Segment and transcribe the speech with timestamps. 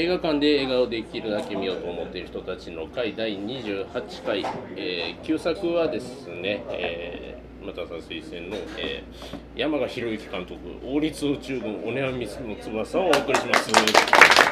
[0.00, 4.42] 映画館で映画をできるだけ見ようと思っている人たちの会第28回、
[4.74, 14.49] えー、旧作はですね、えー、またさ推薦の、えー、山賀博之監督「王立宇宙軍オネアミスの翼」をお送りします。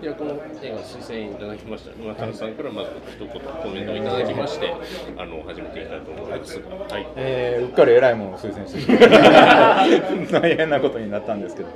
[0.00, 4.72] いやこの映画推薦いただきました沼田さんからまず一言コメントをいただきまして
[5.16, 6.60] あの始めていきたいと思います。
[6.60, 7.06] が、はい。
[7.16, 8.96] えー、うっかり偉いものを推薦して。
[10.30, 11.68] 大変なことになったんですけど、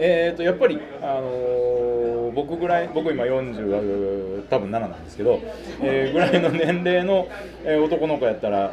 [0.00, 5.40] えーと、やっぱり、あのー、僕ぐらい僕今40多分7なんですけど、
[5.80, 7.28] えー、ぐらいの年齢の、
[7.64, 8.72] えー、男の子やったら、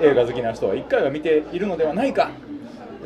[0.00, 2.30] えー、映画好きな人は1回は見ているのではないか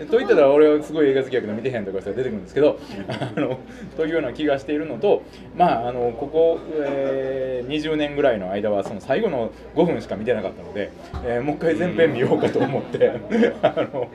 [0.07, 2.79] と言ったら俺はすごい映画好きやけど見てへんとか出てくるんですけど
[3.09, 3.59] あの
[3.97, 5.23] というような気がしているのと
[5.57, 10.93] まああのここ、えー、20年ぐらいの間はその最後の5分しか見てなかったので、
[11.25, 13.13] えー、もう一回全編見ようかと思って
[13.63, 14.09] あの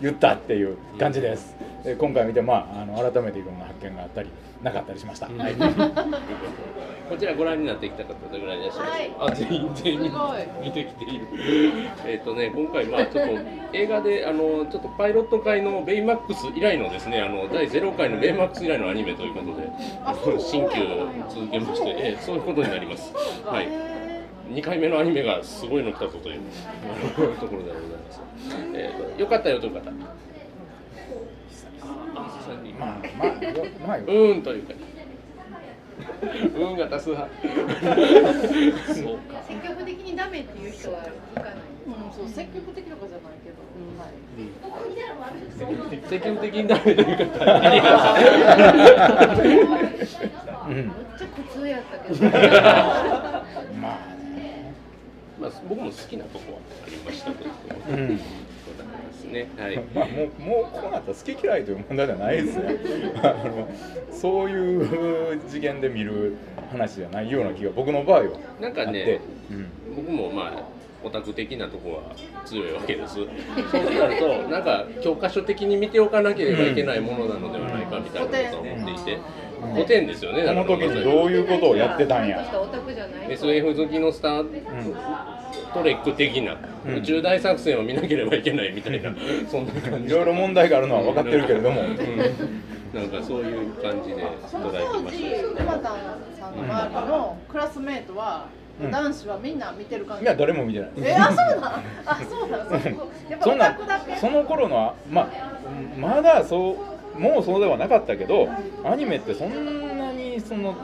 [0.00, 1.54] 言ったっていう感じです。
[1.84, 4.28] で今回見て、まあ、あの改めていろんな発見があったり
[4.62, 5.26] なかったりしました。
[5.26, 5.54] はい、
[7.08, 10.12] こちらご覧になってきた方どれぐらいいらっしゃいますか、はい、あ全員全員
[10.62, 11.26] 見てきている。
[12.06, 13.34] えっとね今回まあちょっと
[13.72, 20.80] 映画であのちょっとパイロット界のベイマックス以来のですねあの第0回のベイマックス以来のアニメということで新旧
[21.28, 23.12] 続けまして、えそういうことになります。
[23.44, 23.92] はい。
[24.52, 26.40] 2回目のアニメがすごいの来たぞという
[27.40, 28.20] ところでございます、
[28.74, 29.90] えー、よかったよという方
[32.78, 33.32] まあまあ
[33.86, 34.74] まあうんというか。
[36.56, 37.30] 運が多数派。
[37.42, 39.42] そうか。
[39.46, 41.04] 積極的にダメっていう人はい
[41.34, 41.54] かない。
[41.84, 43.98] うんそう積極的とかじゃないけど、うん。
[43.98, 44.12] はい、
[46.08, 47.44] 積極的にダメという方
[50.68, 50.86] めっ
[51.18, 52.20] ちゃ苦痛やったけど。
[53.80, 53.98] まあ
[55.40, 57.50] まあ僕も好きなとこはありましたけど、
[57.90, 58.20] うん
[59.32, 59.48] ね。
[59.58, 59.76] はい。
[59.94, 62.76] まあもうもうこうなったら好き嫌いという問題じゃないですね。
[63.22, 63.68] あの
[64.10, 66.36] そういう次元で見る
[66.70, 68.24] 話じゃないような気が僕の場合は
[68.60, 69.20] なんかね、
[69.50, 69.66] うん、
[69.96, 70.62] 僕もまあ
[71.04, 72.02] オタク的なとこは
[72.44, 73.14] 強いわけです。
[73.16, 73.26] そう
[73.98, 79.18] なるとなんか教科書的に見ておかなければいけないものなのではないかみたいなことを思っていて。
[79.74, 80.44] 古典ですよね。
[80.44, 82.44] この時にどういうことをやってたんや。
[83.28, 84.46] SF 好きのスター、
[85.72, 86.56] トレック的な、
[86.86, 89.14] 宇宙大作戦を見なければいけないみたいな、
[89.50, 95.88] そんな感じいろいろ問題があるのは分かってるけれども、なんかそういう感じで捉えてました、ね、山田
[96.38, 98.46] さんの周りのクラスメートは、
[98.90, 100.24] 男子はみんな見てる感じ。
[100.24, 100.90] いや誰も見てない。
[101.02, 101.84] えあそうなん。
[102.06, 103.40] あそうなん。
[103.40, 103.78] そんな
[104.20, 105.28] その頃のまあ
[105.98, 106.76] まだそ
[107.16, 108.48] うもうそうではなかったけど
[108.84, 110.74] アニメってそんなにその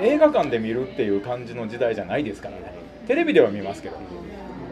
[0.00, 2.74] 映画館で見るっていう感じの時代じゃないですからね。
[3.06, 3.96] テレビでは見ますけど。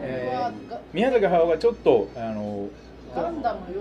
[0.03, 2.69] えー、宮崎駿がちょっとあの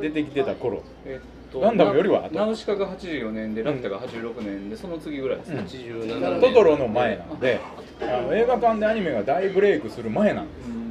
[0.01, 7.61] 出てきてた頃、えっと、ガンダムよりはナウシカが84年でラピュタが86年でその次ぐらいですね、87トトロの前なので
[8.01, 10.83] あの映画館でアニメが大ブレイクする前なんです。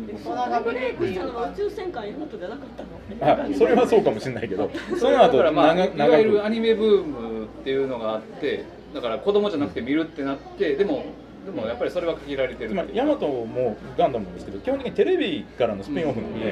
[0.64, 3.44] ブレイクしたのは宇宙戦艦ヤマトじゃなかったの？
[3.54, 4.70] あそれはそうかもしれないけど
[5.00, 11.06] その後だから、まあ、いわゆるアニメブームっていうのがあってだから子供じゃなくて見るってなってでも
[11.46, 12.70] でもやっぱりそれは限られてる。
[12.70, 16.46] つまりヤマトもガンダムもですけど基本的にテレビからのスピンオフなので、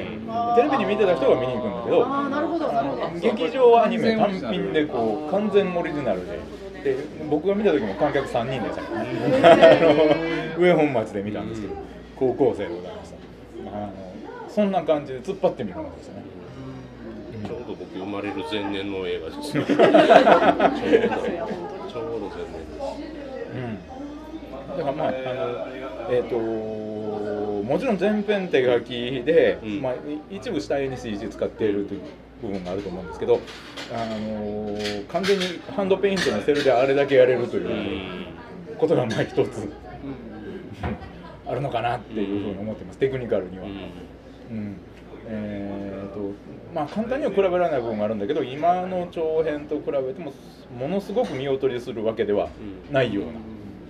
[0.56, 2.66] テレビに見てた人が見に行くんだけどあなるほど
[3.20, 6.60] 劇場アニメ単品でこう完全オリジナルで。
[6.80, 6.96] で
[7.28, 8.82] 僕が見た時も観客3人でした。
[8.82, 11.74] から、上本町で見たんですけど、
[12.16, 13.16] 高校生でございました。
[13.76, 13.92] あの
[14.48, 16.24] そんな感じで突っ張ってみるものですね。
[17.46, 19.76] ちょうど僕生まれる前年の映画です ちょうど
[21.86, 23.20] ちょうど前年です。
[23.54, 23.99] うん
[24.80, 25.16] だからまああの
[26.10, 29.94] えっ、ー、ともちろん全編手書きで、うん、まあ、
[30.30, 32.00] 一部下絵に CG 使っているという
[32.42, 33.38] 部分があると思うんですけど、
[33.92, 34.78] あの
[35.08, 35.44] 完全に
[35.76, 38.26] ハンドペイントのセルであれだけやれるという
[38.78, 39.70] ことがまあ一つ、
[41.46, 42.98] あるのかなっていうふうに思ってます。
[42.98, 43.64] テクニカルには。
[43.64, 43.68] う
[44.54, 44.76] ん。
[45.26, 46.32] えーと
[46.74, 50.32] まあ、簡単には比べられない部分があるんだけど今の長編と比べても
[50.76, 52.48] ものすごく見劣りするわけでは
[52.90, 53.32] ないような。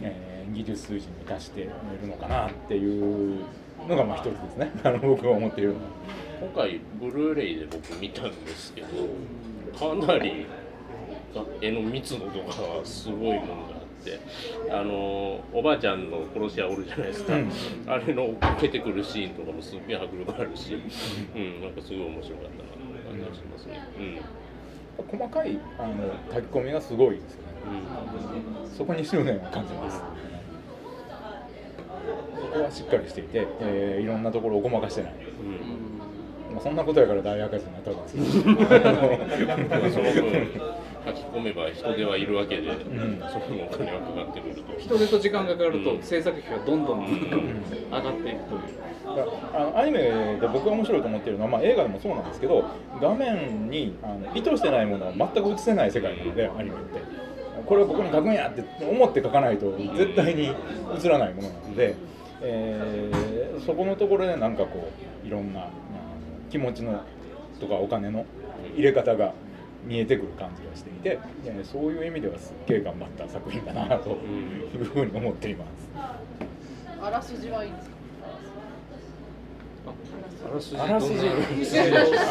[0.03, 1.71] えー技術水準に達している
[2.09, 3.45] のかなっていう
[3.89, 4.73] のがまあ一つですね。
[4.85, 5.75] あの僕が思っている
[6.41, 8.89] 今回ブルーレイで僕見たんですけど
[9.79, 10.47] かなり
[11.61, 14.19] 絵の密度とかはすごいものがあって
[14.71, 17.51] あのおばあちゃんの殺し屋おるじゃないですか、うん、
[17.87, 23.81] あれの追っかけてくるシーンとかもすっげえ迫力あるし、うん、なんかすごい面白かったなという感じがしますね。
[24.99, 25.95] うん、細かいあの
[26.35, 27.53] 書き込みがすごいですよね、
[28.65, 30.03] うん、そこに執念を感じます。
[32.41, 35.15] そこはしっかりしていて、えー、いろんなところをごまかしてない、
[36.49, 36.55] うん。
[36.55, 40.61] まあ、そんなことやから大赤字になったわけですけどその分
[41.07, 48.91] 書き込めば人手はいるわけで、うん、そこにお金はかかってくると人手と時間がかかると、制作費がどんどん上がっていくという。
[49.53, 52.65] あのアニメで僕が面白いと思っているのは、まあ、映画でもそうなんですけど
[53.01, 57.03] 画面にあの意図してないものは全く映せない世界なのでアニメって
[57.71, 61.95] これをここに書くんやって思って書かないと絶対に映らないものなので、
[62.43, 64.91] えー、そこのところでなんかこ
[65.23, 65.71] ういろんな、まあ、
[66.51, 67.01] 気持ちの
[67.61, 68.27] とかお金の
[68.75, 69.35] 入れ方が
[69.87, 75.71] 見えてくる感じがしていて、えそういう意味ではすっげえ頑張った作品だなというふうに思っています。
[77.01, 77.97] あらすじはいいですか？
[80.45, 80.77] あらすじ。
[80.77, 81.29] あらすじ。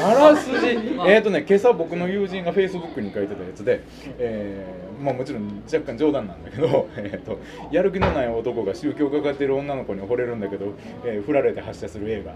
[0.04, 0.68] あらすじ。
[1.08, 3.82] えっ、とね今朝僕の友人がフェイスブックに書いてたやつで、
[4.20, 7.40] えー、まあもちろん若干冗談なんだけど、 えーと、
[7.72, 10.74] やる気のない男が宗教かかってる女の子に惚れるんだけど、
[11.06, 12.34] えー、振られて発射する映画。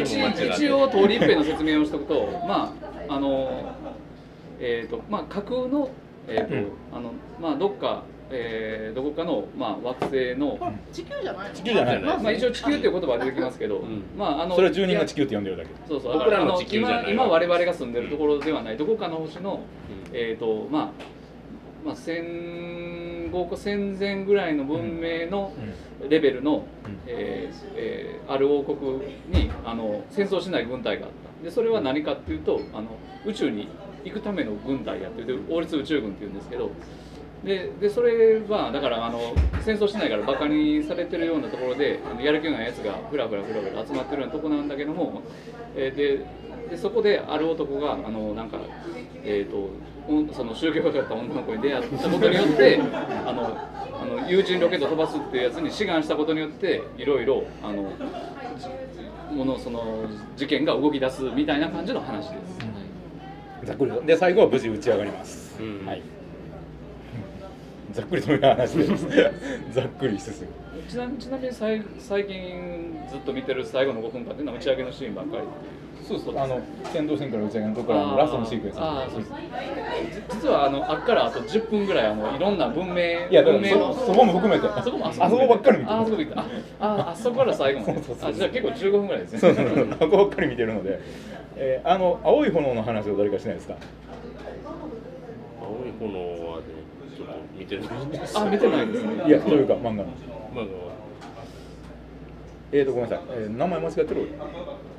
[0.00, 2.72] 一一応通り一遍の説明をしておくとま
[3.08, 3.50] ああの
[4.60, 5.88] えっ、ー、とまあ架空の
[6.28, 8.02] えーと、うん、あのまあどっか
[8.34, 10.58] えー、どこかの、まあ、惑星の
[10.90, 15.70] 地球じゃない地球じゃない、まあ、一応地球っていう言葉は出てきますけど、うん、まああのそれは住人が地球って呼んでるだけ。
[15.86, 16.18] そうそう。
[16.18, 18.76] 僕らの地球今今我々が住んでるところではない。
[18.78, 19.60] どこかの星の、
[20.10, 20.90] うん、えっ、ー、とまあ
[21.84, 25.52] まあ、戦後か戦前ぐらいの文明の
[26.08, 28.98] レベルの、うん、えー、えー、ある王国
[29.28, 31.44] にあの戦争しない軍隊があった。
[31.44, 32.96] でそれは何かっていうとあの
[33.26, 33.68] 宇宙に
[34.04, 35.40] 行くための軍隊やってる。
[35.50, 36.70] 王立宇宙軍っていうんですけど
[37.44, 39.34] ででそれはだからあの
[39.64, 45.22] 戦争しないからバカにされてるようなところであのやる気のないやつがふらふらふらふら集まってるようなとこなんだけども、
[45.74, 46.24] えー、で
[46.70, 48.58] でそこである男があのなんか、
[49.24, 52.80] えーと、その宗教家だった女の子に出会ったことによって
[53.26, 53.58] あの
[54.00, 57.92] あの友人ロケット飛ばすっていうやつに志願したことによっていろいろあの
[59.32, 60.04] ものその
[60.36, 62.58] 事件が動き出すみたいな感じの話です。
[63.64, 65.60] ざっくりで最後は無事打ち上がります。
[65.60, 66.21] うん、はい
[67.92, 68.84] ざっくりという話で。
[69.72, 75.42] ざっくりしすぎちなちなみに最最近ずっと見てる最後の5分間っていうのは打ち上げのシーンばっかり
[76.06, 76.60] そうそうあの
[76.92, 78.76] 戦闘シーンから打ち上げのところからラストのシークエンス。
[78.80, 79.06] あ
[80.30, 82.94] 実はあのあっからあと10分ぐらいあのいろんな文明
[83.30, 84.66] いや文明そそこも含めて。
[84.66, 86.22] あそこもあそこばっかり見てるあそこ
[86.80, 87.92] ああそこから最後まで
[88.22, 89.38] あじゃあ結構15分ぐらいですね。
[89.38, 89.88] そうそうそう。
[89.92, 90.98] あそこばっかり見てるので、
[91.56, 93.74] えー、あの青い炎の話を誰かしないですか？
[95.60, 96.18] 青い炎
[96.50, 96.64] はね
[97.58, 99.24] 見てないですあ見てないですね。
[99.26, 100.04] いやというか漫画の。
[100.04, 100.04] 漫
[100.54, 100.60] 画。
[100.62, 100.92] は
[102.72, 104.22] えーとごめんなさい、えー、名前間違ってる？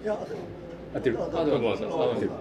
[0.03, 1.17] いや合ってる？
[1.19, 2.31] あ合ってる。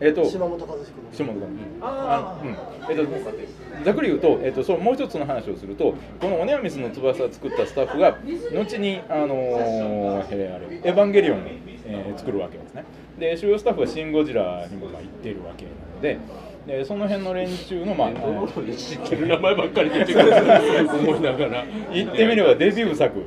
[0.00, 0.76] えーと、島本和彦
[1.12, 1.42] 島本
[1.80, 2.50] あうん。
[2.50, 8.18] えーと、ざっくり言うと,、えーと、そうもう一つの話をするとこの「オネアミスの翼」を作ったスタッフが
[8.52, 11.40] 後に、あのー、えー、あれエヴァンゲリオンを、
[11.86, 12.84] えー、作るわけですね。
[13.20, 16.18] で主要スタッフは「シン・ゴジラ」にも行っているわけなので
[16.66, 18.10] でその辺の連中のまあ
[18.76, 20.32] 知ってる名前ばっかり出てくる
[20.98, 21.64] 思いながら。
[21.92, 23.22] 言ってみればデビュー作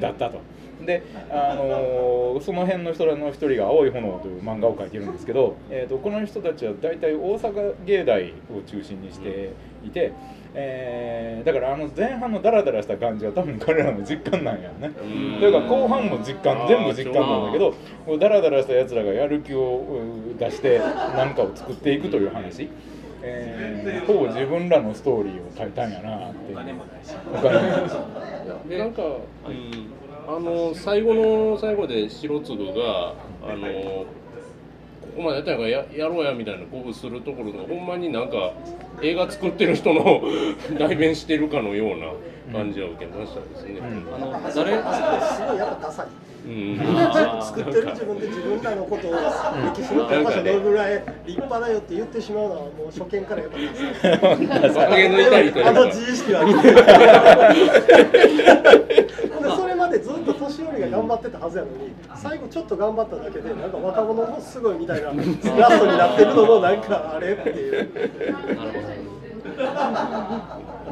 [0.00, 0.40] だったと。
[0.84, 9.50] で、あのー、その辺の人らの一人が「青い炎」という漫画を描いてるんですけど、えーと、この人たちは大体大阪芸大を中心にして
[9.84, 10.12] いて、
[10.54, 14.90] えー、だからあの前半のダラダラした感じは多分彼らの実感なんやね。
[14.90, 17.72] というか後半も実感全部実感なんだけど
[18.04, 19.84] こうダラダラしたやつらがやる気を
[20.38, 20.80] 出して
[21.14, 22.68] 何かを作っていくという話。
[23.22, 26.72] えー、ほぼ自分らのストーリーを書いたんやなって分か
[28.66, 29.92] りなんか、うん、
[30.26, 34.06] あの最後の最後で白粒があの
[35.10, 38.52] ここまでやったんやからややろうやみたいな鼓舞するところがほんまになんか
[39.02, 40.22] 映画作ってる人の
[40.78, 43.80] 代弁してるかのような感じは受けましたですね。
[43.80, 44.52] うん、あの誰？
[44.52, 46.29] すごいやっぱダサい。
[47.42, 50.94] 作ってる自分で自分らのことを歴史の教科書どのぐらい
[51.26, 53.56] 立派だよって言ってしまうのはもう初見からやっぱ。
[55.68, 56.40] あの自意識は。
[59.56, 63.70] それまでずっと年寄りが頑張ってたはずやのに最後ちょっと頑張っただけでなん。
[63.70, 65.14] か若者もすごいみたいなラ
[65.70, 66.80] ストになってるのもなん。
[66.80, 67.90] かあれっていう。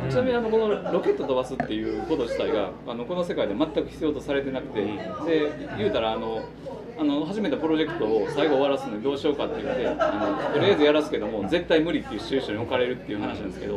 [0.09, 6.43] ちなみにあのこのロケット飛ばすっていうこと自体があのこの世界で全く必要とされてなくて、で言うたらあの
[6.99, 13.77] あの始めたプロジェクトを最後終わらすのにどうしようかって言ってあのとりあえずやらすけども絶対無理っていうシチュエーションに置かれるっていう話なんですけど、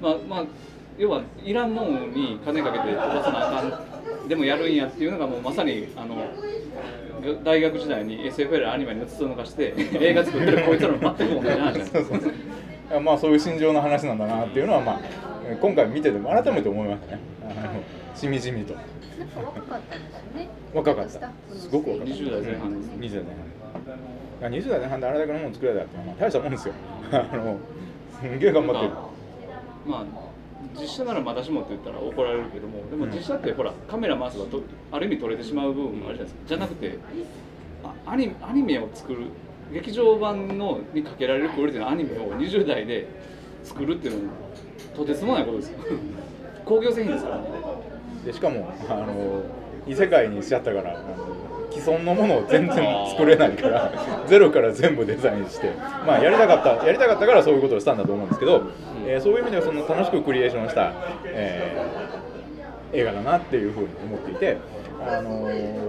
[0.00, 0.44] まあまあ、
[0.98, 6.16] 要はいらんもんに金かけて飛ばさなあかんでもやるんやっていうのがもうまさにあの
[7.44, 11.94] 大学時代に SFL アニメにつつ抜かして 映画作ってるこいつらの全く同じ話なんです
[13.02, 15.00] まあそういう心情の話なんだなっていうのはまあ
[15.60, 17.22] 今回見てても改めて思いましたね。
[18.14, 18.74] しみじみと。
[18.74, 20.48] なんか若かったんですよね。
[20.74, 21.30] 若かった。
[21.54, 22.14] すごく若かった。
[22.14, 23.34] 20代前半です20代前
[24.40, 24.50] 半。
[24.50, 25.00] 20代前半。
[25.00, 26.74] であれだけのもの作れたってのはまあ大したもんですよ。
[27.12, 27.56] あの
[28.20, 28.92] すんげえ頑張ってる。
[29.86, 30.04] まあ
[30.78, 34.60] 実写ならまだしもって言ったら怒られるけどもでも実写ってほらカメラ回せばと
[34.92, 36.40] ある意味撮れてしまう部分もあるじゃないですか。
[36.48, 36.98] じゃなくて
[37.84, 39.26] あアニアニメを作る
[39.72, 43.06] 劇場版のにかけられるクオリティのアニメを20代で
[43.64, 44.34] 作るっていうのは
[44.96, 45.78] とてつもないことですよ。
[46.64, 47.42] 工業製品ですからね
[48.24, 49.42] でしかもあの
[49.86, 51.02] 異世界にしちゃったから
[51.70, 53.92] 既存のものを全然作れないから
[54.28, 55.70] ゼロから全部デザインして
[56.06, 58.62] まあやりたかったやりたかったからそういうことをしたんだと思うんですけど、
[59.06, 60.92] えーそういう意味ではその楽しくクリエーションした、
[61.24, 62.18] えー
[62.90, 64.56] 映画だなっていうふうに思っていて、
[65.00, 65.88] あのー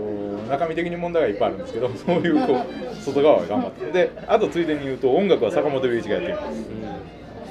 [0.50, 3.92] 中身的に問題がいっぱいあるんですけど そういうこう外側は頑張って。
[3.92, 6.38] であとついでに言うと音楽は坂本龍一がやってる。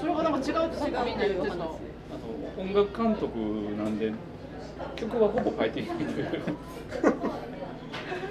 [0.00, 1.79] それがなんか違うってみんな言ってたあの
[2.59, 3.38] 音楽監督
[3.77, 4.12] なんで
[4.97, 6.27] 曲はほぼ書いていないという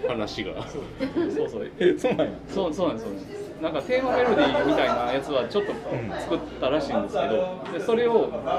[0.09, 0.51] 話が。
[0.67, 1.67] そうそう。
[1.79, 2.33] えそうなんや。
[2.49, 3.37] そうそうなんですそうなんです。
[3.61, 5.71] なんかテーマメロディーみたいなやつはちょっと
[6.19, 8.11] 作ったらしいんですけどでそれを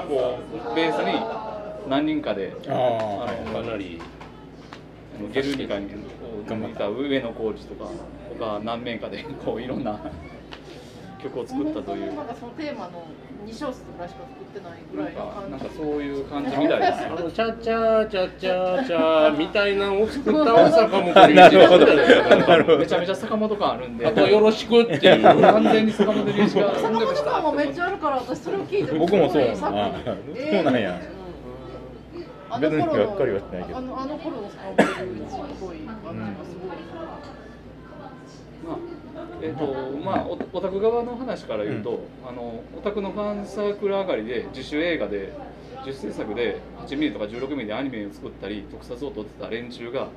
[0.09, 0.39] こ
[0.73, 1.13] うベースに
[1.89, 4.01] 何人かでああのかなり
[5.27, 5.95] ゲルニカにこ
[6.49, 7.91] う見た上野浩二とか
[8.39, 9.99] 他何名かでこういろんな
[11.21, 12.15] 曲を作ったという。
[12.15, 13.03] なんかそのテーマの
[13.45, 21.77] 2小節ぐらいしか作ってないぐらいの感じなんかそういう感じみたいですあのチャチャチャチャチャみたいなのを作った大阪もこれなるほ
[22.73, 24.05] どめちゃめちゃ坂本感あるんで。
[24.07, 25.23] あとよろしくっていう。
[25.23, 31.01] 完全に坂本龍一が坂本さんもめっちゃあるから私それを聞いて僕もそうそうなんや
[32.49, 33.77] あの頃の別にがっかりはしないけど。
[33.77, 36.77] あのあの頃の坂本龍一っぽい感じがすごい、
[38.65, 38.77] まあ
[39.41, 45.33] えーとまあ、おオタク側の話から言うと、あのオタクのファンサークル上がりで自主映画で
[45.85, 50.09] 自主制作で8ミリとか16ミリでアニメを作ったり特撮を撮ってた連中が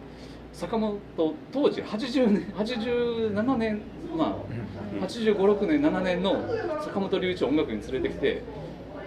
[0.52, 3.80] 坂本当時80年87年
[4.16, 4.36] ま
[5.00, 6.44] あ8 5 6年7年の
[6.84, 8.42] 坂本龍一を音楽に連れてきて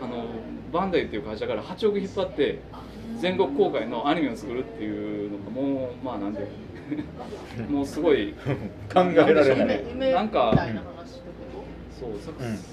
[0.01, 0.25] あの
[0.71, 2.59] バンダイっていう会社から8億引っ張って
[3.19, 6.47] 全国公開のアニメを作るっていうのがもうまあなんで
[7.69, 8.33] もうすごい
[8.93, 10.13] 考えられない。
[10.13, 11.63] なんかたいな話ってこ
[11.99, 12.11] そう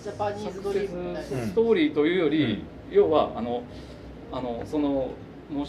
[0.02, 3.62] ジャパニーズドリームストーリーというより、要はあの
[4.32, 4.88] あのその
[5.50, 5.66] もう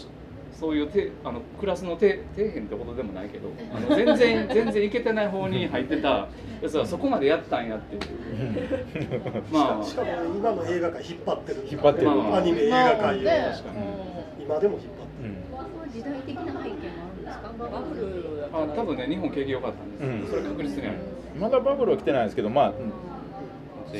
[0.52, 6.28] そういうてあのクラスの底底辺ってことでもないけどあの全然 全然いけてない方に入ってた
[6.62, 9.42] やつはそこまでやったんやっていう。
[9.52, 11.66] まあしかも今の映画界引っ張ってる。
[11.70, 12.06] 引っ張ってる。
[12.06, 12.38] まあまあ。
[12.38, 13.22] アニメ映画界を。
[13.22, 13.48] ね。
[13.52, 15.92] 確かに今でも引っ張ってうん。
[15.92, 17.52] 時代的な背景もあるんですか？
[17.58, 20.28] ババブルあ多分ね日本景気良かったんです、うん。
[20.28, 20.98] それ確実にある。
[21.40, 22.72] まだバブルは来てないですけどまあ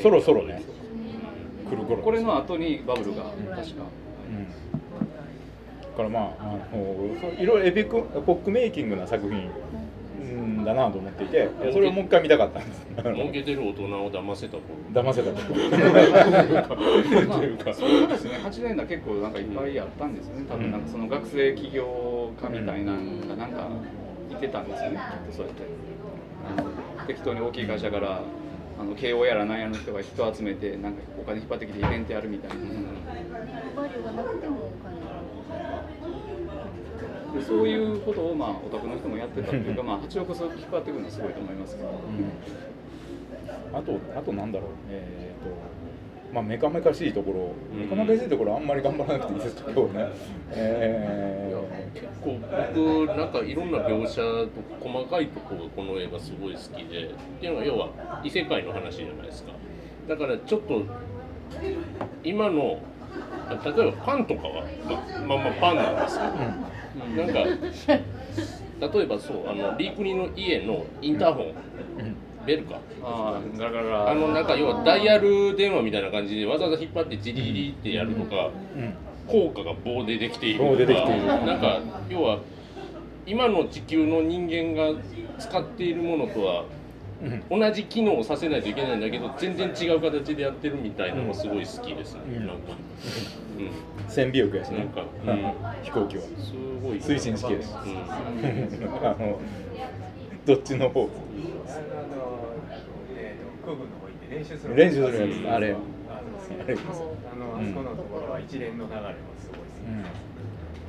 [0.01, 0.61] そろそろね
[1.69, 3.23] 来る頃これの後にバブルが。
[3.23, 3.33] 確か。
[3.53, 4.45] うん。
[5.81, 9.47] だからまああのいろいろエピックエポックメイキングな作品。
[9.47, 9.51] う
[10.35, 12.85] んだなと思っていてそれをもう一回見たかったんです。
[13.03, 14.61] 儲けてる大人を騙せたと。
[14.93, 15.35] 騙せたと。
[16.53, 23.67] まあ、 そういう話ね、8年代結構なんかいっぱいあったんですよね、多分なんかその学生起業家みたいなのがなんか
[24.31, 25.63] いてたんですよね、きっとそうやって。
[26.45, 26.69] あの
[27.07, 28.21] 適当に大きい会社から
[28.79, 32.55] あの慶応やらなんやの人が人集めてなんかお金引っ張ってきてイベントやるみたいな、
[33.75, 34.95] バリューがなくてもお金
[37.35, 41.89] でそういうことをまあオタクの人もやってたっていうか、 まあ、8億そう引っ張っていくのはすごいと思いますけど、
[43.73, 44.69] あとあとなんだろう。
[44.89, 45.53] えっ、と
[46.33, 50.07] まあメカメカしいところ、メカメカしいところあんまり頑張らなくていいですけどね。
[50.51, 51.53] え
[51.93, 52.39] 結構
[52.75, 54.49] 僕なんかいろんな描写と
[54.89, 57.05] 細かいところがこの映画すごい好きで。
[57.05, 59.51] っていうのは要は異世界の話じゃないですか。
[60.07, 60.83] だからちょっと
[62.23, 62.79] 今の
[63.63, 64.65] 例えばパンとかは
[65.25, 66.23] ままあまあパンなんですけ
[67.21, 71.53] ど、なんか例えばそうあのリークリの家のインターホン、
[72.45, 72.79] ベルか。
[73.03, 73.85] ああガラガラ。
[73.85, 78.93] ガラあのなんか要はダイヤル電話みたいな感じでわざわざ引っ張ってジリリリってやるとか、ーうん。
[79.27, 80.69] 効果が棒でできているとか。
[80.71, 81.25] 棒でできている。
[81.25, 82.39] なんか要は
[83.25, 84.99] 今の地球の人間が
[85.39, 86.65] 使っているものとは
[87.23, 87.59] うん。
[87.61, 92.47] 同じ機能をさせないといけないんだけど全然違う形でやってるみたいなのがすごい好きですね、うん。
[92.47, 92.73] なんか、
[94.07, 94.77] 線尾翼やしね。
[94.79, 95.53] なんかうん。
[95.83, 96.23] 飛行機は。
[96.23, 96.53] うん、す
[96.83, 96.97] ごい。
[96.99, 99.05] 推進式やしうん。
[99.05, 99.39] あの
[100.45, 101.01] どっちの方？
[101.01, 101.09] あの、
[103.17, 104.75] えーと空軍の方行って練習する。
[104.75, 105.47] 練習するやつ。
[105.55, 105.69] あれ。
[105.71, 105.79] あの
[106.63, 106.73] あれ。
[106.75, 109.03] あのあそこのところは一連の流れも
[109.39, 109.81] すごいです。
[109.81, 110.34] ね。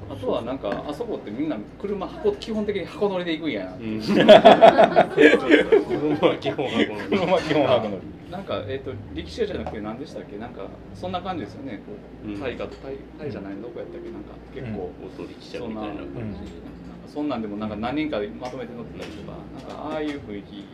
[0.09, 7.09] あとはなんかあそこってみんな車箱基本的に箱乗りで行くんやなっていう、車は基本箱乗り。
[7.09, 8.03] 車は基本箱乗り。
[8.31, 10.37] なんか、えー、と力士屋じゃなくて何でしたっけ？
[10.37, 11.81] なんかそんな感じですよね。
[11.87, 11.93] こ
[12.25, 12.41] ううん。
[12.41, 14.11] 大河と大大じゃないのどこやったっけ？
[14.11, 16.19] なんか結構、元力者そんなみたいな感じ。
[16.19, 20.65] でなんかそんなんでもなんか何人かでまとめて乗ってたりとかなんかああいう雰囲気み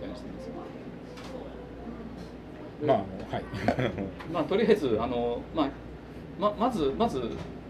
[0.00, 0.52] たいにしてますよ。
[2.86, 2.96] まあ
[3.34, 3.44] はい。
[4.32, 5.68] まあとりあえずあの、まあ、
[6.38, 7.20] ままずまず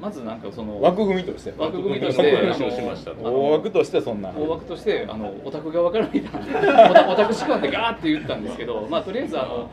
[0.02, 1.54] まずなんかその枠組みとして。
[1.56, 4.30] 枠組みとして枠組みとしました大枠としてそんな。
[4.30, 6.42] 大枠としてあのオタク側から見たオ
[6.92, 9.70] タ オタク志向でガーって言ったんですけどまあとりあえずあの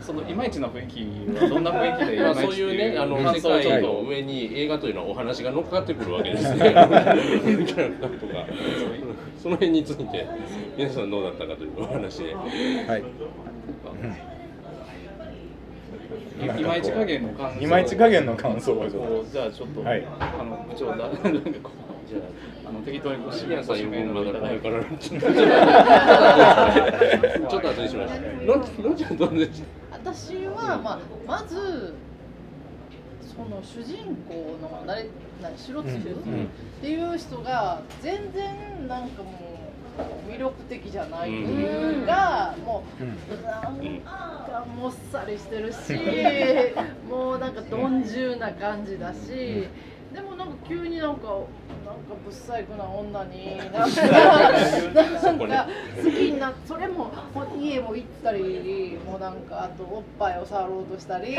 [0.00, 3.86] そのいまいちな雰囲気はどんな雰囲気でいまいちそういうね、あの感世界想をちょっと。
[3.86, 6.58] の上に映画というのはお話が乗っかってくるわけですね。
[6.58, 8.46] キャラクターとか、
[9.40, 10.26] その辺について
[10.76, 12.34] 皆さんどうだったかというお話で。
[12.34, 14.39] はい
[16.40, 18.74] いいまいち加減の感想いまいち加減の感想
[19.30, 20.06] じゃあちょっと、はい。
[20.20, 20.96] あの部長だ。
[20.96, 22.18] なんかこうじゃ
[22.66, 24.98] あの適当にごあ、指シアンさん名呼ぶまのいただいてだこれから。
[24.98, 25.26] ちょっと
[27.50, 28.20] ちょっと後にしました。
[28.46, 29.16] ロンロンちゃん。
[29.16, 31.94] どうでし私は、まあ、まず
[33.34, 35.08] その主人公の誰
[35.42, 36.00] 何白鶴、うん。
[36.00, 36.44] うん。
[36.44, 36.48] っ
[36.80, 39.34] ていう人が全然なんかもう
[40.28, 43.02] 魅力的じゃないというか、もう
[43.44, 45.76] なんかもっさりしてるし
[47.08, 49.68] もうなんか鈍重な感じだし、
[50.12, 51.28] でもなんか急になんか
[52.10, 53.56] かぶっ細工な女に。
[53.72, 54.02] なんか
[55.22, 57.10] なんか好きになそれも
[57.58, 61.34] 家も行ったりもうなんかあとおっぱいを触ろうとしたり。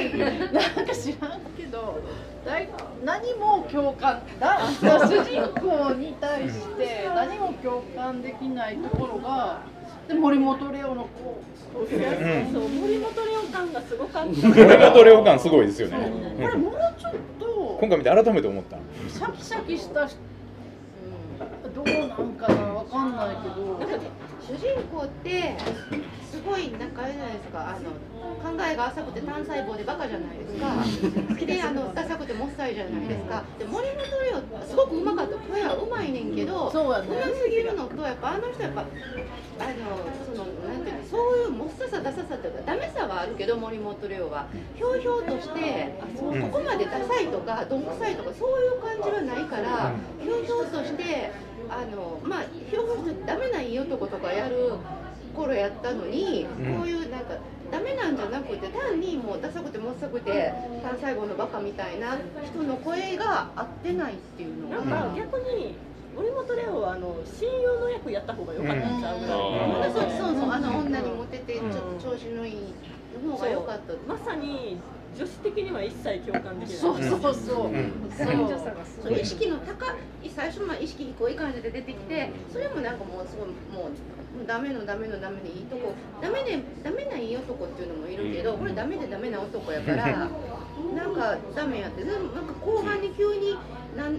[0.51, 2.01] なんか知らんけど
[2.45, 2.69] だい
[3.03, 9.61] 何も共感だ主人公に対して何も共感できないところが
[10.07, 11.41] で森本レオのこ
[11.73, 11.89] うこうん。
[12.51, 14.47] そう森本レオ感がすごかった。
[14.47, 18.77] 森本レオ感すごいですよね、これもうちょっと今回見て改めて思った。
[19.09, 20.09] シャキシャキした
[21.73, 23.79] どうなんかなわかんないけど。
[24.41, 25.55] 主人公って
[26.29, 27.69] すごいなんかあれじゃないですか。
[27.69, 27.91] あの
[28.41, 31.45] 考えが浅くて単細胞でバカじゃないですか。
[31.45, 33.43] であのダサくてもっさいじゃないですか。
[33.59, 38.89] で森本レオすごくうまかった声はうまいねんけどそうますぎるのとやっぱあの人やっぱあの
[40.25, 44.47] そのなんていうのそういうもっささダサさっていうかダメさはあるけど森本レオは。
[44.75, 51.31] ひょうひょうとしてここまでダサいとかどんくさいとかそういう感じはないからひょうひょうとして
[51.71, 54.73] あのまあひょうひょうとしてダメないい男とかやる
[55.35, 56.75] 頃やったのに、うん。
[56.77, 57.35] こういうなんか
[57.71, 60.51] ダメなんじゃなくて単にもうダサくてもっさくて
[60.83, 64.83] 単細胞のバカみたいな人の声が合ってないっていうのが。
[64.83, 65.75] なんか逆に
[66.13, 69.81] 森本レオはあの親友の役やった方が良かったんちゃうぐらい、うん。
[69.81, 71.71] あそうそうそうあの女にモテてちょうん。
[71.71, 72.73] っと調子のいい
[73.23, 73.93] の方が良かった。
[74.05, 74.77] まさに
[75.17, 76.77] 女子的には一切共感できない。
[76.77, 77.91] そうそうそう、うん。
[78.15, 78.27] そう
[79.03, 79.85] そう意識の高
[80.23, 82.97] い最初まあ意識低い感じで出てきてそれもなん。
[82.97, 90.29] かもうすごいもうダメのダメのダメでいいとこダメでダメないい男っていうのもいるけどこれダメでダメな男やからなん。
[91.13, 92.45] かダメやってでもなん。
[92.47, 93.57] か後半に急に
[93.97, 94.17] なん。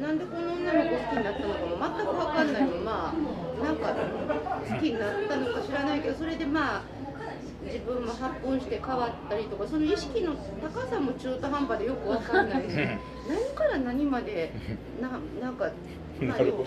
[0.00, 0.18] なん。
[0.18, 2.52] でこの女の子好きになったのかも全く分かん。
[2.52, 3.14] ないま
[3.60, 3.76] まなん。
[3.76, 3.94] か
[4.68, 6.82] 好きになったのか知らないけどそれでまあ
[7.68, 12.74] 自分も発奮して変わったりとかその意識の高さも中途半端でよく分かんないし
[13.28, 14.52] 何から何まで
[15.00, 15.08] な
[15.40, 15.72] なんか、まあ、
[16.20, 16.64] なるよほ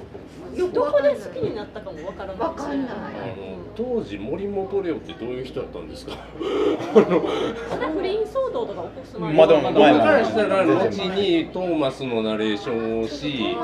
[0.57, 2.37] よくどこで好きになったかもわからない。
[2.37, 2.99] 分かんないあ
[3.37, 6.11] の当時森本レオってどういう人だったんですか？
[6.93, 9.33] 不倫騒動とか起こす前。
[9.33, 13.55] まだ僕前からしたら後にトーマスのナレーションをし、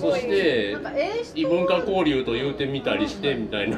[0.00, 0.76] そして
[1.36, 3.76] 異文化交流と言うてみたりしてみたいな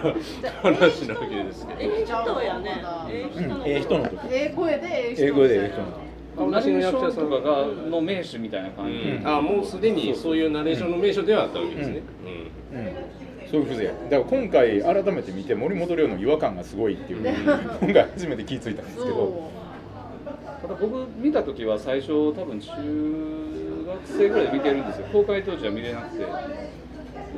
[0.63, 1.81] 話なわけですけど。
[1.81, 2.83] ええ人やね。
[3.11, 6.10] ええ人のうんええ声でええ人英語でええ人の時
[6.41, 12.03] 同じの役者さんとかがの名手みたいな感じ、うん、あもうすでにそういうナレーションの名所ではあったわけですね。
[12.73, 12.79] うん。
[12.79, 12.93] うん。
[13.51, 17.37] そういう風情だから今回改めて見て森本レオの違和感がすごいっていうのに
[17.83, 19.07] 今回初めて気づいたんですけど。
[19.09, 19.51] そ
[20.63, 22.71] ただ僕見た時は最初多分中
[23.87, 25.07] 学生ぐらいで見てるんですよ。
[25.13, 26.25] 公開当時は見れなくて。
[26.25, 26.29] で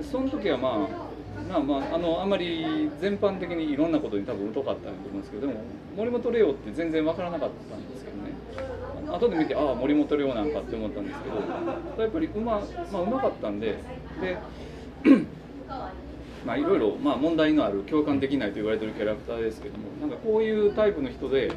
[0.02, 1.11] その時はまあ
[1.48, 5.60] まあまああのあんまり全般的にいろんなことに多分疎かったと思うんですけどでも
[5.96, 8.32] 森本レオって全然わからなかったんですけどね。
[9.14, 13.78] 後で見てああ森本レオなんかって思ったんですけどやっぱりうま,、まあ、うまかったんで
[14.20, 14.38] で
[16.46, 21.52] まあいろいろまあ問題のある共感できないと言われてるキャラクターですけどもなんかこういうタイプの人で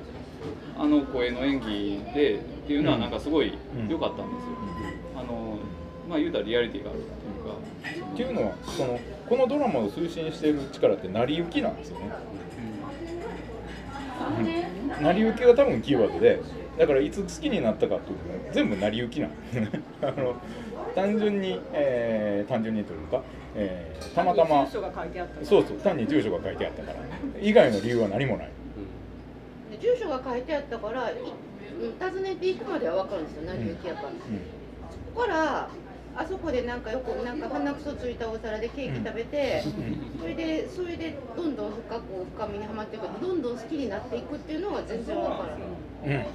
[0.78, 3.54] あの声の演技でっていうのはなんかすごい
[3.90, 4.52] 良かったんですよ。
[5.18, 5.58] あの
[6.10, 7.00] まあ言うたらリアリティがある
[8.16, 8.98] っていうのはその
[9.28, 12.06] このドラマを推進している力って成り行きなんですよね。
[15.02, 16.40] 成り行きが多分キーワードで
[16.80, 19.34] だからいつ好きになったかっていうのは全部成り行きなの
[20.02, 20.36] あの
[20.96, 23.22] 単純に、えー単純にというか、
[23.56, 26.98] えーたまたまそうそう単に住所が書いてあったから。
[27.42, 28.50] 以外の理由は何もない。
[29.72, 31.12] で住所が書いてあったから
[32.00, 35.70] 訪ねていくまでは分かるんですよ成り行きやから、そこから
[36.18, 39.64] あそこでなんかよくなんか鼻くそついたお皿でケーキ食べて、
[40.20, 42.02] それでそれでどんどん深く
[42.36, 46.18] 深みにはまっていくどんどん好きになっていくっていうのが全然分からない。
[46.18, 46.26] うん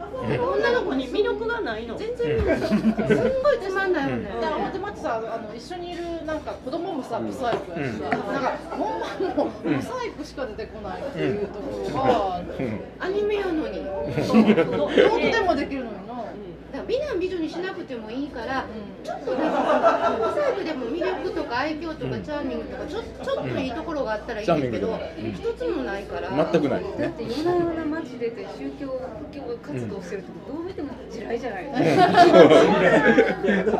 [0.00, 1.96] 女の子に魅力がないの？
[1.96, 12.42] 全然魅力すんごいつまんないよね、だから待って待ってさあの一緒にいるなんか子供もさブサイクやしさ、なんかほんまもうブサイクしか出てこないっていうところが、
[12.98, 13.84] アニメやのに。
[13.84, 13.92] ど
[14.76, 16.14] どうでもできるのにな。
[16.78, 18.66] ら美男美女にしなくてもいいから、
[19.02, 26.30] ちょっとなんかブサイクでも魅力とか愛嬌とかチャーミングとかちょちょっといいところがあったらいいんだけど、チャーミング一つもないから。
[26.52, 26.84] 全くない。
[26.84, 32.08] ですねだって夜な夜な街出て宗教布教活動してるとどう見ても地雷じゃないですか。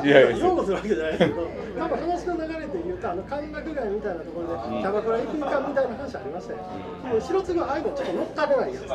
[0.07, 0.39] いやいや。
[0.39, 1.13] 擁護するわけじゃない。
[1.13, 1.47] ですけど、
[1.79, 6.59] 多分話の流れで言うと、あの歓楽街みたいなところで、キャバクラ行くかみたいな話ありましたよ。
[7.05, 8.89] でも白継がああいうのちょっと乗っかれないやつ、で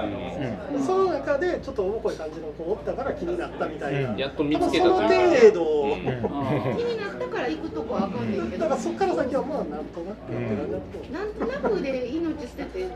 [0.86, 11.12] その中でちょっとおもこい感じの子おったから気になったみたいな、やっと見つけたその程度、気になったから行くとこはあかんねんけど、だからそこから先はまあなんとなくって感じ。
[11.12, 12.89] なんとなくで命捨てて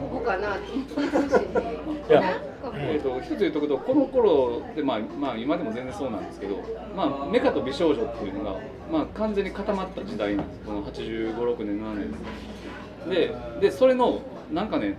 [0.00, 0.60] 飛ぶかなと
[0.96, 2.20] 思うし、いや。
[2.20, 2.74] なんかもう。
[2.76, 6.56] えー、と一つ言っとくとこの頃で、まあまあ、今でも全然そうなんですけど、
[6.96, 8.58] まあ、メカと美少女っていうのが、
[8.90, 10.60] まあ、完全に固まった時代なんです。
[10.60, 12.14] この85、6年、7年。
[13.08, 14.96] ででそれのなんかね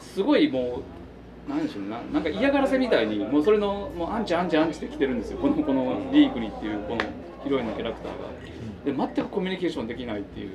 [0.00, 0.82] すごいもう
[1.48, 5.38] なんでしょうななんか嫌がらせみたいにもうそれのもうアンチアンチアンチって来てるんですよ。
[5.38, 7.00] このこのリークリっていうこの
[7.42, 8.28] ヒロインのキャラクターが。
[8.84, 10.50] で全くコミュニケーションできないっていう、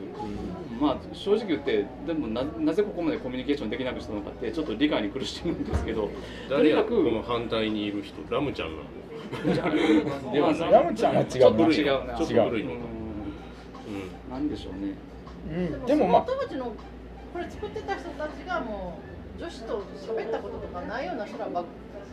[0.80, 6.10] まあ正直言ってでもななぜここまでコミュニケーションできなくしたのかってちょっと理解に苦しむんですけど。
[6.48, 8.22] とにかくこの反対にいる人？
[8.30, 10.32] ラムちゃんなの？
[10.32, 11.26] でラムちゃんは違うな。
[11.26, 12.18] ちょっと違うな。
[12.18, 12.72] ちょっと古いの？
[12.74, 14.32] うん。
[14.32, 14.94] なんでしょうね。
[15.52, 15.86] うん。
[15.86, 16.26] でもまあ。
[16.56, 16.74] の
[17.34, 19.09] これ作ってた人たちがもう
[19.40, 21.64] 女子と喋ったこととかないような人らばっ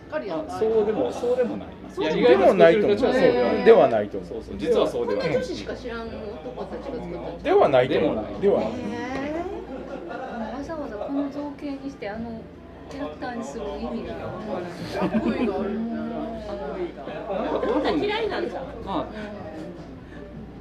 [0.09, 0.57] かりやった。
[0.57, 1.69] あそうでもそうでもない。
[1.93, 2.81] そうやでもない。
[2.81, 4.09] と思うではないではない。
[4.09, 4.57] と思うそうそう。
[4.57, 5.33] 実はそうではない。
[5.35, 7.07] 女子しか知らん男たちが作った。
[7.09, 8.15] んじではないと思う。
[8.15, 8.41] でもない。
[8.41, 8.71] ではない
[10.55, 12.41] わざわざこの造形にしてあの
[12.89, 14.15] キャラクターにする意味が
[15.03, 15.75] 悪意がある。
[15.75, 15.91] よね
[17.53, 18.61] 多分嫌いなんだ。
[18.85, 19.07] まあ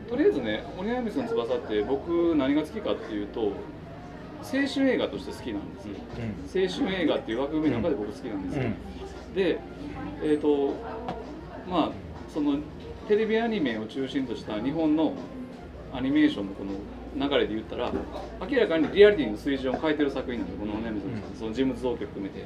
[0.10, 3.52] とりあえずね「鬼ヤミスの翼」って僕何が好きかっていうと
[4.42, 8.64] 青春映画として好きなんですよ、青春映画っていう枠組みの中で僕好きなんですよ、
[9.36, 9.60] で
[10.24, 10.74] えっ、と
[11.70, 11.92] まあ
[12.34, 12.60] その
[13.08, 15.14] テレビアニメを中心とした日本の
[15.94, 16.72] アニメーションのこの
[17.28, 17.92] 流れで言ったら
[18.42, 22.40] 明らかにリアリティの水準を変えてる作品なんでこの「鬼ヤミスの翼」その人物造形含めて。
[22.40, 22.46] や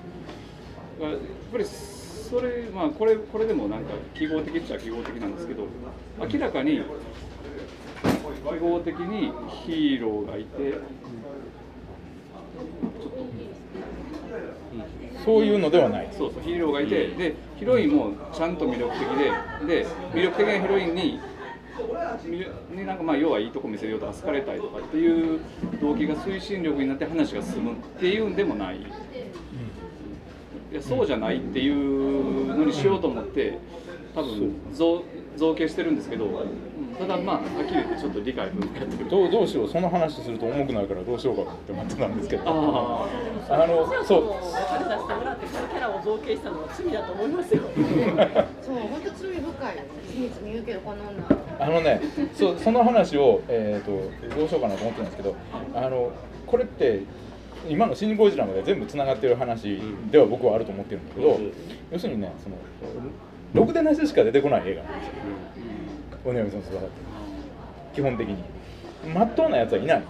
[1.16, 1.18] っ
[1.52, 5.66] ぱりそれまあこれこれでもなんか記号的っちゃ記号的なんですけど
[6.20, 6.82] 明らかに
[8.52, 9.32] 記号的に
[9.66, 10.76] ヒーローがいて
[15.26, 16.10] そういうのではない。
[16.12, 19.08] そうそうヒーローがいてでヒロインもちゃんと魅力的
[19.68, 21.20] でで魅力的なヒロインに
[22.74, 25.40] になんかまあ要はいいとこ見せようとか好かれたいとかっていう
[25.82, 28.78] 動機が推進力になって話が進むっていうんでもない。
[28.78, 33.58] いやそうじゃないっていうのにしようと思って
[34.14, 35.04] 多分造
[35.36, 36.32] 造形してるんですけど、うん
[37.00, 39.28] ただまあはっきり言ってちょっと理解不能やってるど。
[39.28, 42.44] うどうしようその話すると重くなるからどうしようかって思ってたんですけど。
[42.46, 43.08] あ
[43.50, 44.24] あのそう。
[44.28, 47.62] お金出してもらってこのキャラを造形したのは罪だと思いますよ。
[48.62, 51.40] そう本当罪深いよ罪罪言うけどこの女。
[51.60, 52.02] あのね
[52.34, 55.36] そうその話を、えー、とどうしようかなと思ってるんですけど
[55.74, 56.12] あの
[56.46, 57.04] これって
[57.70, 59.80] 今の「シン・ゴジラ」まで全部つながってる話
[60.12, 61.40] では僕はあると思ってるんだけど、
[61.92, 62.56] 要するにねその
[63.54, 65.14] ろくでなししか出てこない映画なんですよ
[66.26, 66.92] 「おねやみさんの翼」って
[67.94, 68.36] 基本的に。
[69.14, 70.04] まっとうなやつはいない。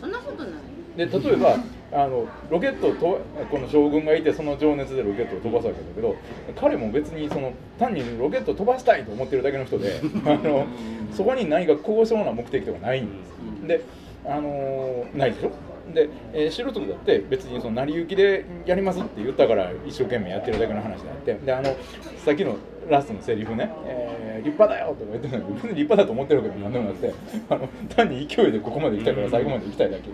[0.00, 0.52] そんなことない。
[0.96, 1.56] で例えば
[1.92, 6.16] あのロケットをとこの将軍がいてその情熱でロケットを飛ばすわけだけど
[6.60, 10.66] 彼も別にその単にロケットを飛ばしたいと思ってるだけの人で あの
[11.12, 13.06] そこに何か高尚な目的とかないん
[13.66, 13.82] です。
[13.82, 13.84] で
[14.26, 15.50] あのないでしょ？
[15.92, 21.76] で、えー、素人だって別にその成り行きでやりますって言ったから一生懸命やってるだけの話であってであの
[22.24, 22.56] さっきの
[22.88, 27.14] ラストのセリフね、えー立派だよとか言ってるのに別に立派だと思ってるわけでも何でもなくて
[27.48, 30.04] あの単に勢いでここまで来たから最後まで行きたいだけ。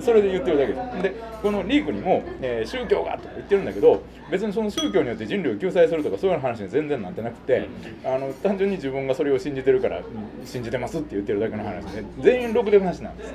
[0.00, 0.72] それで言ってるだけ。
[0.72, 7.68] ですでこのリークにも、えー宗教がとか言ってるんだけど別にその宗教によって人類を救済するとかそういう話に全然なってなくて
[8.04, 13.34] あの単純に自分がそれを信じてるからうん信じてますって言ってるだけの話で全員ろくでなしなんです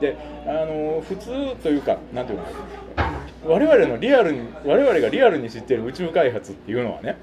[0.00, 3.10] であの普通というかなんていうのかな
[3.46, 7.16] 我々のリアルに我々がリアルに知ってる宇宙開発っていうのはね、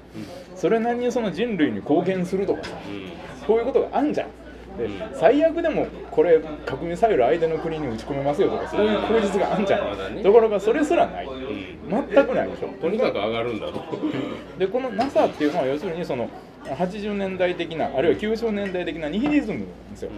[0.56, 2.70] それなりにその人類に貢献するとかさ、
[3.46, 4.28] こういうことがあんじゃん。
[4.78, 11.28] で最悪でもこれ核ミサイル相手の国に撃ち込めますよとかそういう口実があんじゃん、ところがそれすらない、
[11.88, 12.68] 全くないでしょ。
[12.80, 13.82] とにかく上がるんだと。
[14.58, 16.28] でこの NASA っていうのは要するにその
[16.64, 20.10] 80年代的なあるいは90年代的なニヒリズムなんですよ、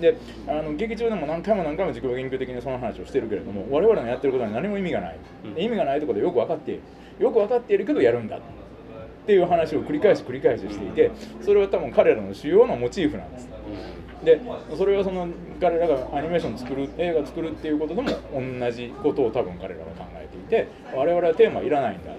[0.00, 0.16] で
[0.48, 5.18] あの劇中でも何回も何回も自己研究的にその話をしてるけれども我々のやってることに何も意味がない、
[5.56, 6.80] 意味がないところでよく分かっている。
[7.18, 8.40] よく分かっているけどやるんだっ
[9.26, 13.48] ていう話を繰り返し繰り返ししていてそれは多分彼らの主要なモチーフなんです。
[14.24, 14.40] で
[14.76, 15.28] それはその
[15.60, 22.12] 彼らがアニメーション作る映画作るっていうことでも同じことを多分彼らは考えていて我々はテーマいらないんだ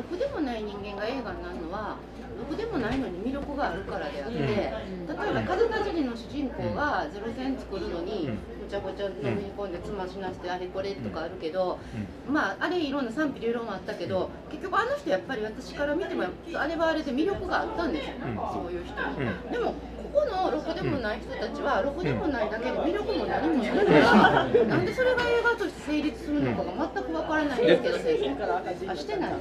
[0.00, 1.96] ろくでもない人間が映画になるのは
[2.38, 4.72] ろくでもないのに魅力があるからであって、例え
[5.06, 8.30] ば風かじりの主人公がゼロ戦作るのに
[8.64, 11.78] ごちゃごちゃ飲み込んで妻しなしてあれこれとかあるけど、
[12.26, 18.14] まああれいろんな賛否両論あったけど結局あの人やっぱり私から見てもあれはあれで魅力があったんですよ、
[18.54, 19.52] そういう人に。
[19.52, 19.74] でも
[20.12, 29.32] ここのろくでもない人たちはろくでもないだけで魅力も何もないから、なんでそれが映画として成立するのかが全くわからないんですけど、先生あしてない。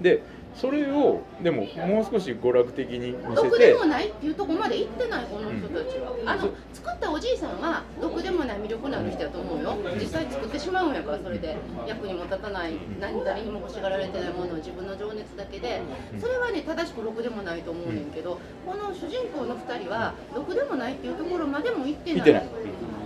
[0.00, 0.22] で
[0.54, 9.76] それをでももう少し娯楽的に見せろくでてもないっていうところまで行ってないこの人たちは、あの作ったおじいさんはろくでもない魅力のある人やと思うよ。
[9.98, 11.56] 実際作ってしまうんやからそれで。
[11.88, 15.80] 役にも立たない何誰にも欲しがられてないものを自分の情熱だけで。
[16.20, 22.14] それはね正しくろくでもないと思うねんけどこの主人公の2人はろくでもないっていうところまでも行ってない。
[22.14, 22.48] 見てない。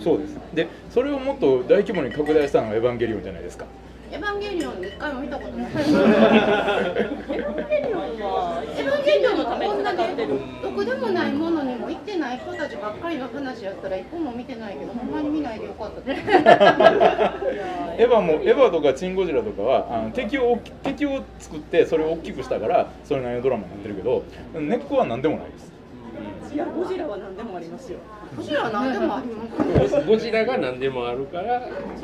[0.04, 0.38] そうです。
[0.52, 3.64] でそれをもっと大規模に拡大したのが「エヴァンゲリオン」じゃないですか
[4.10, 5.72] エヴァンゲリオンで一回も見たことない。
[5.72, 10.26] エヴァンゲリオンは、エヴァンゲリオンのこんなね、
[10.62, 16.12] どこでもないものにも行ってない人たちばっかりの話やったら一個も見てないけど、ほんまに見ないでよかった。
[17.98, 24.22] エヴァもエヴァとかチン・ゴジラとかはあの敵を敵を作ってそれを大きくしたからそれなりのドラマになってるけど
[24.54, 25.72] 根っこは何でもないです
[26.52, 27.98] いやゴジラは何でもありますよ。
[28.36, 30.06] ゴジラは何でもあります。
[30.06, 31.60] ゴジラが何でもあるから、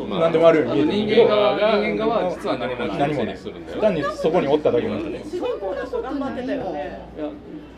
[0.09, 1.25] ま何でもあるように見えてる。
[1.25, 2.99] 人間側人間側は実は何もない。
[2.99, 3.37] 何もない。
[3.37, 7.09] するんだよ単にそこにおっただけの人で主人公の人頑張ってたよね。
[7.17, 7.31] いや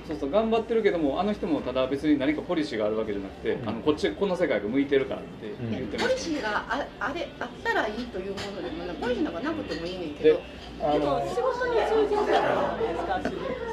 [0.07, 10.41] そうそう頑張ってるけどもあの人もただ別に何かポリシーがあるわけじゃなくて、あのこっちこの世界が向いてるからって言ってまポリす、シーがああれあったらいいというものでもなポリシーなんかなくてもいいねんけでど。
[10.79, 13.31] あでもの仕事に通じるじゃないですかシ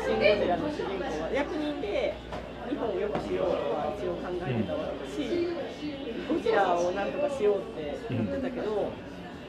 [0.09, 1.29] ン・ゴジラの主人公は。
[1.35, 2.32] 役人で日
[2.83, 5.47] 本を良くしようとは一応考えてたわけだし、
[6.27, 8.91] ゴジラをなんとかしようって言ってたけど、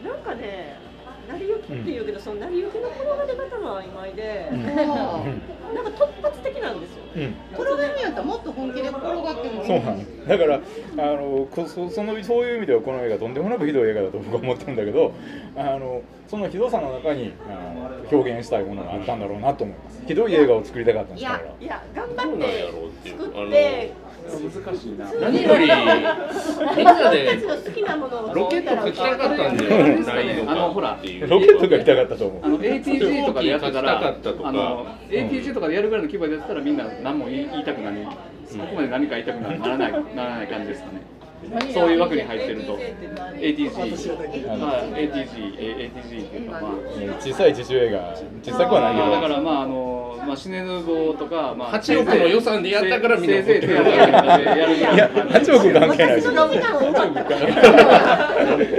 [0.05, 0.79] なんかね
[1.29, 7.03] 成り行きっていうけど、その成り行きの転がり方が曖昧で、 なんか突発的なんですよ。
[7.17, 7.35] うん。
[7.53, 9.67] 転がるんやったらもっと本気で転がってもいい。
[9.67, 10.29] そうなんです。
[10.29, 15.13] だからあのこそそのそういう意味ではこの映画とんでもなくひどい映画だと僕は思ってるんだけど
[15.57, 20.03] あのそのひどさの中にあの表現したいものがあったんだろうなと思います。
[20.07, 23.93] ひどい映画を作りたかったんですからいや頑張って作って
[24.25, 25.13] 難しいな。
[25.21, 30.99] 何よりみんなで自分たちの好きなものをロケット書きたかったんじゃないのあのほから。
[31.29, 32.45] ロケットが痛かったと思う。
[32.45, 34.49] あの ATG とかでやってたかったとか。
[34.49, 38.07] あの ATG とかでやるぐらいの規模でやってたらみんな何も言い言いたくなり、
[38.47, 41.14] そこまで何か言いたくならないならない感じですかね
[41.73, 42.79] そういう枠に入ってると。
[43.37, 46.73] ATG まあ ATG A- ATG っていうかまあ。
[46.99, 48.15] えー小さい自主映画。
[48.43, 49.11] 小さくはないけど。
[49.11, 56.29] だからまああのまあシネヌボとかまあ8億の予算でやったからみんなせいぜいやるいやの感じ8億関係ないです。
[56.29, 57.39] 私の時間多かったから。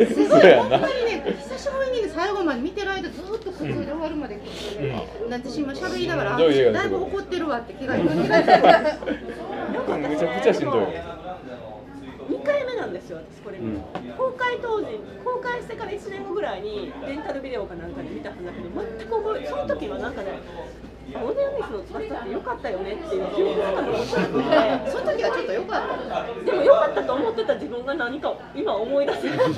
[0.08, 0.80] すごいそうやな。
[0.80, 4.94] 本当にね久しぶりにね最後まで見てる間ずっと普通で終わるまで聞いてる。
[5.30, 6.44] 私今喋りながら、だ
[6.86, 8.06] いぶ怒ってるわって気がいた。
[9.98, 10.82] めちゃくちゃしんどい。
[10.82, 11.15] 2回目
[12.86, 13.82] なんですよ、私これ見るの、
[14.16, 20.40] 公開当時、公開してから1年後ぐらいにレンタルビデオかなんかで見たはずだけど、全く覚え、その時はなんかね、
[21.14, 26.24] オーディオミスの翼って良かったよねっていう記憶が残ってその時はちょっと良かった。
[26.24, 29.40] て、でも良かったと思ってた自分が何か今思い出せる。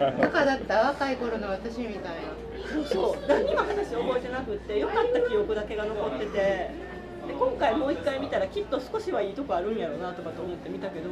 [0.00, 2.40] バカだった若い頃の私みたいな。
[2.86, 6.70] そう何にも話覚えてなくって良かった記憶だけが残ってて
[7.30, 11.08] で今回もう一回見たらきっと少しはいいとこあるんやろうなとかと思って見たけど、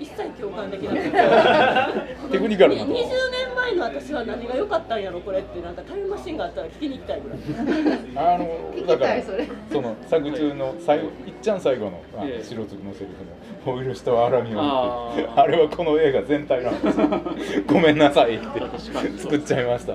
[0.00, 1.10] 一切共感できなくて。
[2.32, 2.96] テクニカルなと20こ
[3.30, 7.38] 年前の私は何が良かったんやろこれってなんかタイムマシンがあったら聞きに行きたいぐらい。
[8.16, 9.22] あのだから
[9.70, 13.10] その作中の最後いっちゃん最後のあのええ白継のセリ
[13.64, 15.40] フの「お許しとは荒みを」あってー。
[15.40, 17.08] あれはこの映画全体なんですよ
[17.66, 18.46] ごめんなさいって
[19.18, 19.94] 作っちゃいました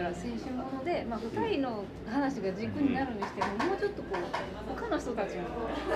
[0.00, 4.22] ら青春もので、まあ、2人の話が軸になるにしてももうちょっとこう
[4.74, 5.42] 他の人たちも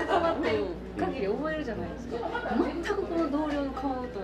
[0.06, 0.64] 関わってる
[0.98, 2.18] 限り覚えるじゃないですか。
[2.58, 4.20] 全くこの同僚の顔と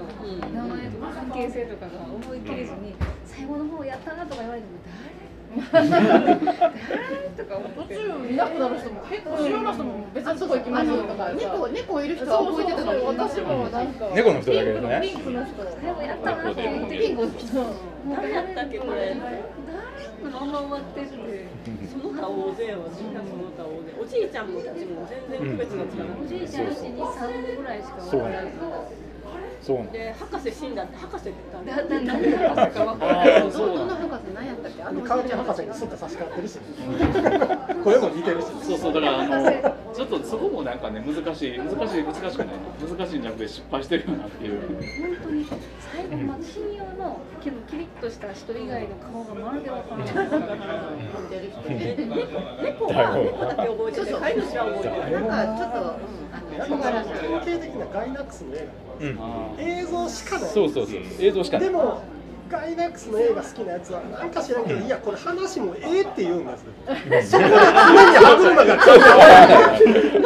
[0.52, 5.30] 名前とか関係性とかが思い切れずに最後の方やったなとか言われても誰？
[5.50, 17.46] とか思って途中いなくなる人も結構主要な人も別にそこ行きますよとか猫猫いる人は覚えてたのに私もなんか猫の人だけですねピンクの人最後やったなって言ってピンクの人
[18.14, 18.30] 誰？
[18.30, 19.16] やったっけこれ
[20.22, 21.48] 誰のまま終わってって。
[21.88, 23.94] その他大勢はみんなその他大勢。
[23.96, 28.52] おじいちゃんもたちも全然区別がつかなくて、おじいちゃんちに3ぐらいしか分からなん
[29.92, 31.82] で博士死んだって博士って言っただ。
[31.84, 33.42] んだだ何がまさか分からない。
[33.42, 34.82] どどの博士何やったっけ？
[34.82, 36.58] あの川内博士にスッと差し替わってるし
[37.84, 42.56] 声も似てるしそうそうだからあのちょっとそこもなんかね難しい難しい難しくない
[42.98, 44.60] 難しいんじゃなくて失敗してるよなっていう。
[44.60, 44.68] 本
[45.24, 45.46] 当に
[45.92, 50.10] 最後まあ信用のけどキリッとした人以外の顔がまるで分からない。
[51.28, 51.52] で
[52.62, 55.76] 猫は猫だけ覚えてて飼い主は覚えてないなんかちょっと
[56.32, 58.68] あのなんか典型的なガイナックスの映
[59.00, 59.16] うん。
[59.16, 60.50] 画映像しかない。
[60.50, 61.00] そうそうそう。
[61.20, 61.68] 映像しかない。
[61.68, 62.02] でも
[62.50, 67.30] ガイナックスの映画好きなやつはなんか知らんけどいやこれ話もええって言うんです。
[67.30, 67.56] そこで常に
[68.16, 69.02] 歯車がちょっと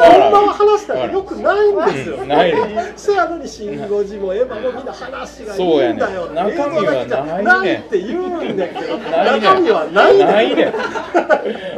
[0.02, 2.16] ほんまは話したらよくないんですよ。
[2.16, 2.28] うん。
[2.28, 2.54] ない。
[2.96, 10.72] そやのにシン・ゴジもエヴァもみんな話がいそうやねいんだよ中身はないねって言うんだけどないね中身はないねないね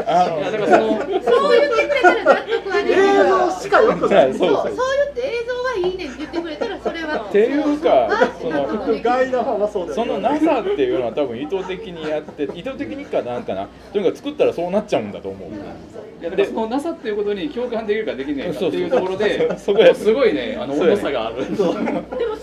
[0.06, 1.22] あいやだからそのそう言っ
[1.74, 4.32] てくれたら納得はできる映像しかよくない。
[4.38, 4.76] そうそうそう。
[4.76, 6.65] そう言って映像はいいねって言ってくれた
[7.16, 8.66] っていうかその
[9.02, 9.88] ガイナファンはそうだ。
[9.90, 13.68] よその NASA っていうのは多分意図的にやって意図的にかなんかな。
[13.92, 15.50] とにかく作ったらそうなっちゃうんだと思う。
[15.50, 15.52] い
[16.24, 19.94] やだからその NASA っていうことに共感できるかできないかっていうところでそこや。
[19.94, 21.36] すごいねあの温度差がある。
[21.36, 22.36] でもシン・ゴジは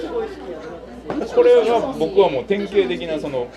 [0.00, 3.48] すごい好きやねこれは僕はもう典型的なその9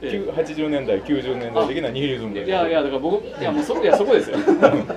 [0.00, 4.38] 80年代90年代的なニヒリズムでいやいやだから僕いやもうそいやそこですよ。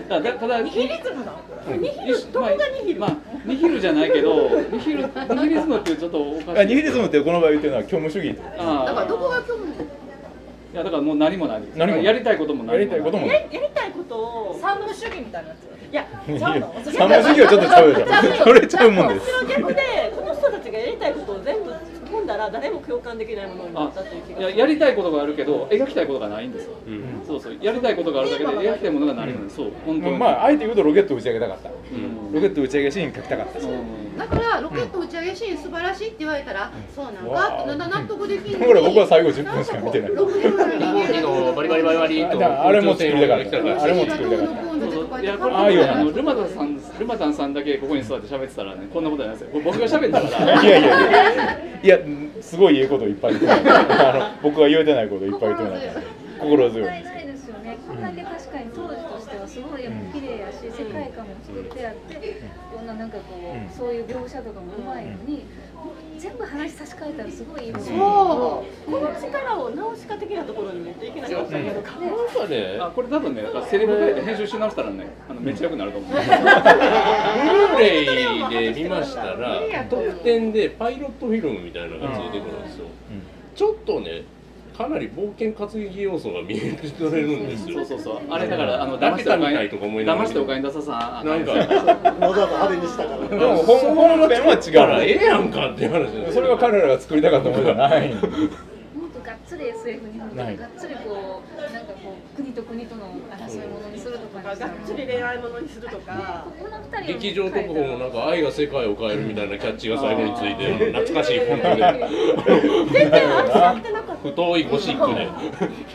[0.07, 1.33] ただただニヒリズムな
[1.77, 6.59] ニヒルどこがニヒルまあニヒルじゃないけどニヒルニヒリズムってちょっとおかしい。
[6.59, 8.37] あニヒリズムってこの場合言ってるのは虚無主義。
[8.57, 15.73] あだからどこが興味いやだからもう何もない何もやりたいことも何もやりたいこともややりたいことを三部主義みたいなやつ。
[15.93, 16.37] いや三
[17.07, 19.29] 文主義はちょっとちゃうでしょそれちゃうもんです。
[19.29, 19.81] その逆で
[20.15, 21.71] この人たちがやりたいことを全部
[22.13, 27.23] 込んだら誰も共感できないものになったっていう気がいややりたいことがあるけど描きたいことがないんですよ、うん。
[27.25, 27.57] そうそう。
[27.61, 30.17] やりたいことがあるだけで描きたいものがないんです、そう本当に。
[30.17, 31.69] まああえて言うとロケット打ち上げたかった。
[31.69, 32.33] うん。
[32.33, 33.63] ロケット打ち上げシーン書きたかったし。
[33.63, 34.17] うん。
[34.17, 38.59] だからロケット打ち上げシーン素晴らしいって言われたら、そうなんかって納得できる。
[38.59, 40.11] ほら僕は最後10分しか見てない。
[40.11, 43.83] 6年前の人間飛行機のバリバリバリバリとあれも作りたかった。
[43.83, 44.53] あれも作りたかった。
[44.53, 44.72] そうそう
[45.23, 49.49] いやこれああいう話あのルマタンさんルマタンさんだけここに座って喋ってたらねこんなことないですよ。
[49.63, 50.61] 僕が喋ったから。
[50.61, 51.59] いやいやいや。
[51.83, 51.99] いや
[52.41, 55.81] すごいいいこといっぱい言ってない あの僕が言えてないこといっぱい言ってない
[56.41, 56.87] 心強い。
[56.87, 57.03] ない。
[57.03, 57.77] ですよね。
[57.87, 62.41] こんだけ確かに当時としてはすごいやっぱ綺麗やし、世界観も作ってあって、
[62.75, 65.45] こんななんかこう、うんそういう描写とかもうまいのに、
[66.23, 67.91] 全部話差し替えたらすごいいいものそ
[68.87, 68.91] う。
[68.91, 71.65] この力を直し家的なところに持っていけなかったん。
[71.65, 72.77] やろかなんかね。
[72.79, 79.59] あこれ多分ねセリフ変えて編集し直したらねあのめっちゃ良くなると思う、ブルーレイで見ましたら
[79.89, 82.85] 特典でパイロットフィルムみたいなのがついてくるんですよ、
[83.53, 84.23] ちょっとね
[84.77, 87.85] かなり冒険活劇要素が見え取れるんですよ。
[87.85, 88.21] そうそうそう。
[88.29, 90.27] あれだからあのだけた騙してお金みたいとか思いながら。
[90.27, 91.87] 騙してお金出ささあなんかわざわ
[92.19, 93.27] ざ派手にしたから。
[93.29, 98.13] でも本本編はだからえ違えやんかっていう話それは彼らが作りたかったものじゃない。
[98.13, 98.21] もっ
[99.13, 103.01] とがっつり SF に振ないってがっつりこうなんかこう国と国との
[104.43, 106.45] かがっつり恋愛ものにするとか。
[107.07, 112.99] 劇場特報もなんか愛が世界を変えるみたいなキャッチが最後について 懐かしいフォントで。
[112.99, 115.15] 全然愛されてなかった太いゴシック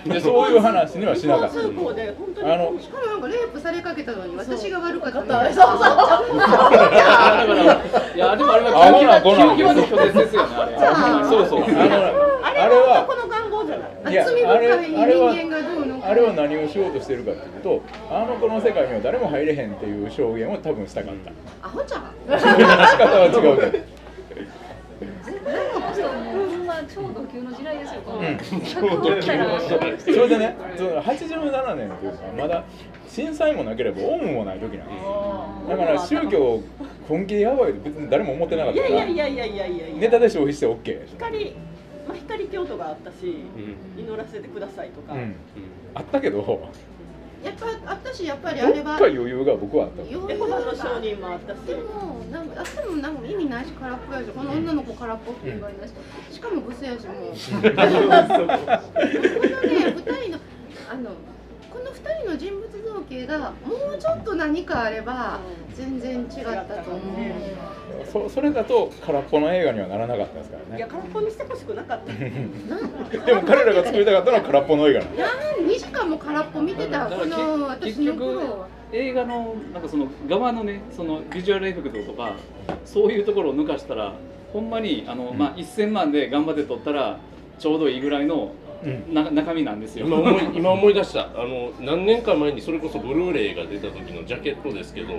[0.09, 0.15] で。
[0.15, 1.51] でそういう話にはしなかった。
[1.51, 5.67] 通行で本当にあのしかもなんかレイプされかけたのに私が悪かったみそう。
[5.67, 5.79] そう。
[5.79, 6.39] なそう。
[6.39, 7.81] だから
[8.15, 11.47] いやでもあれはアホな子な拒絶ですよねあれそう。
[11.47, 11.63] そう。
[11.63, 11.75] あの
[12.45, 13.89] あれあれはは男の願望じゃない。
[14.25, 14.59] 罪深いあ
[15.07, 21.33] れは人間がどうのあれは何をしようとしてるかっていうとあの子の世界には誰も入れへんっていう証言を多分したかった。
[21.69, 22.45] アホちゃん仕
[22.97, 23.85] 方は違うけど。
[26.95, 28.19] 超ド級の時代ですよこの。
[28.19, 28.25] うん。
[28.25, 32.65] 100おったらそれでねその87年っていうのはまだ
[33.09, 35.69] 震災もなければオウムもない時なんです。
[35.69, 36.63] だから宗教
[37.07, 39.97] 本気でやばいと別に誰も思ってなかっいやたからいやいやいやいやいやいや。
[39.99, 41.57] ネタで消費して OK 光
[42.07, 43.17] まあ光京都があったし
[43.97, 44.01] うん。
[44.03, 45.35] 祈らせてくださいとか、うん
[45.95, 46.71] あったけど
[47.45, 51.59] やっぱ私やっぱりあれはか余裕が僕はあった余裕エコバの商人もあったし。
[51.67, 55.93] でもなんかあってもなんか意味ないし空っぽやしこの女の子空っぽって言われないし
[56.35, 57.33] しかもブスやしもう。
[57.33, 57.71] この
[60.99, 61.38] のこの
[62.05, 65.41] 2人の人物造形がもうちょっと何かあれば
[65.75, 67.03] 全然違ったと思う。
[68.13, 70.77] そそれだと空っぽの映画にはならなかったですからね。
[70.79, 72.13] いや空っぽにしてほしくなかった。
[72.13, 78.69] でも彼らが作りたかったのは空っぽの映画なんですなん2時間も空っぽ見てたこの私の頃は。
[78.91, 82.33] 映画のなんかその側のねそのビジュアルエフェクトとか
[82.87, 84.15] そういうところを抜かしたら
[84.53, 87.19] ほんまにあの、まあ1000万で頑張って撮ったら
[87.59, 88.53] ちょうどいいぐらいの、
[89.13, 90.07] な中身なんですよ。
[90.07, 91.29] 今思い 今思い出した。
[91.35, 95.15] あの何年か前にそれこそブルーレイが出た時のジャケットですけど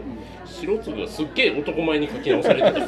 [0.46, 2.86] 白粒がすっげえ男前に書き直されてた。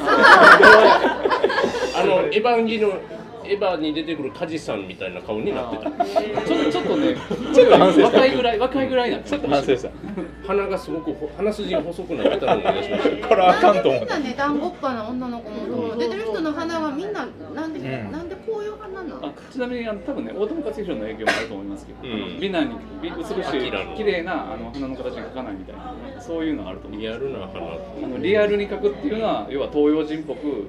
[1.94, 2.94] あのエヴァンギの
[3.44, 5.90] エヴァに出てくる梶さんみたいな顔になってた。
[6.44, 7.16] ちょちょっとね
[7.54, 8.04] ちょっと反省した。
[8.04, 9.90] 若いぐらい若いぐらいなんちょっと反省した。
[10.46, 15.38] 鼻がすごくほ鼻筋が細くなってたのを思い出しました これあかんと思みんなね団子っぱな女の。
[15.40, 18.12] 子も出てる人の鼻はみんななんで、うん。
[18.12, 19.26] なんでこういう鼻なの？
[19.26, 21.98] あちなみにあの多分ね大友克洋の影響もあると思いますけど、
[22.40, 27.48] 美男に美美しい綺麗なあの鼻の形に描かないみたいなそういうのあると思うリアルな鼻。
[28.04, 30.66] あのリアルに描くっていうのは要は東洋人っぽく、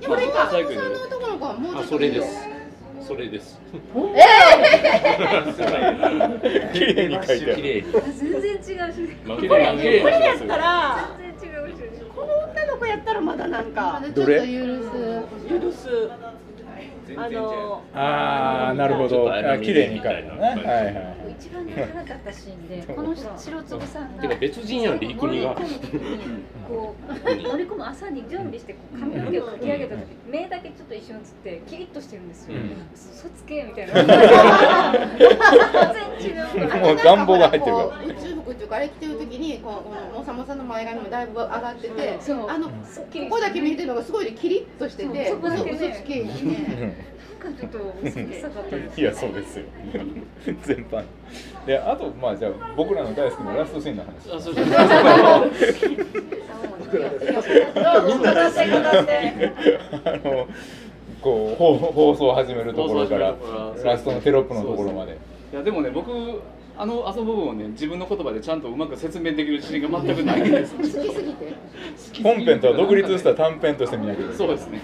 [0.00, 2.48] でもねまあ川島さんの男の子はもうちょっとあそれです。
[3.06, 3.58] それです。
[6.72, 7.56] 綺麗に書いてある。
[7.56, 8.96] 綺麗に全然違うし
[9.26, 11.78] これやったら全然違うし。
[12.14, 14.02] この女の子やったらまだなんか。
[14.02, 14.40] ちょっと許す。
[15.48, 16.10] 許す。
[17.16, 19.32] あのああなるほど。
[19.32, 20.28] あ綺麗に書いてね。
[20.28, 25.54] はいはいはい一番泣かなかったシーンで この白粒さんがてか別人やんリークニが。
[25.54, 27.12] 乗り込む時にこう
[27.48, 32.56] 乗り込む朝に準備してこう髪の毛をかき上げた時目だけちょっと一瞬映ってキリッとしてるんですよ、
[32.94, 33.94] 嘘つけみたいな。
[33.94, 34.06] 全
[36.18, 36.82] 然違う。
[36.82, 37.88] もう願望が入ってるから。
[37.88, 39.82] こう宇宙服っていうかあれ着てる時にこ
[40.14, 42.18] うもさもさの前髪もだいぶ上がってて
[42.48, 42.72] あのこ
[43.30, 45.78] こだけ見えてるのがすごいねキリッとしててそうそこだけね。
[45.80, 46.94] 嘘つけいいね
[47.38, 49.64] かちょっと嘘臭かったですいやそうですよ。
[50.62, 51.02] 全般。
[51.66, 54.30] であとまあじゃあ僕らの大好きなラストシーンの話。
[54.34, 54.64] あそうそう。
[54.64, 54.74] みん
[58.22, 59.54] な出してください。
[60.04, 60.46] あの
[61.20, 63.34] こう放放送を始めるところから
[63.84, 65.18] ラストのテロップのところまで。
[65.52, 66.10] いやでもね僕
[66.76, 70.74] あのあの部分をね自分の言葉でちゃんとうまく説明できる自信が全くないんです。
[70.76, 71.14] 好きすぎて。
[72.22, 74.80] 本編とは独立した短編として見なきゃいけないそうですね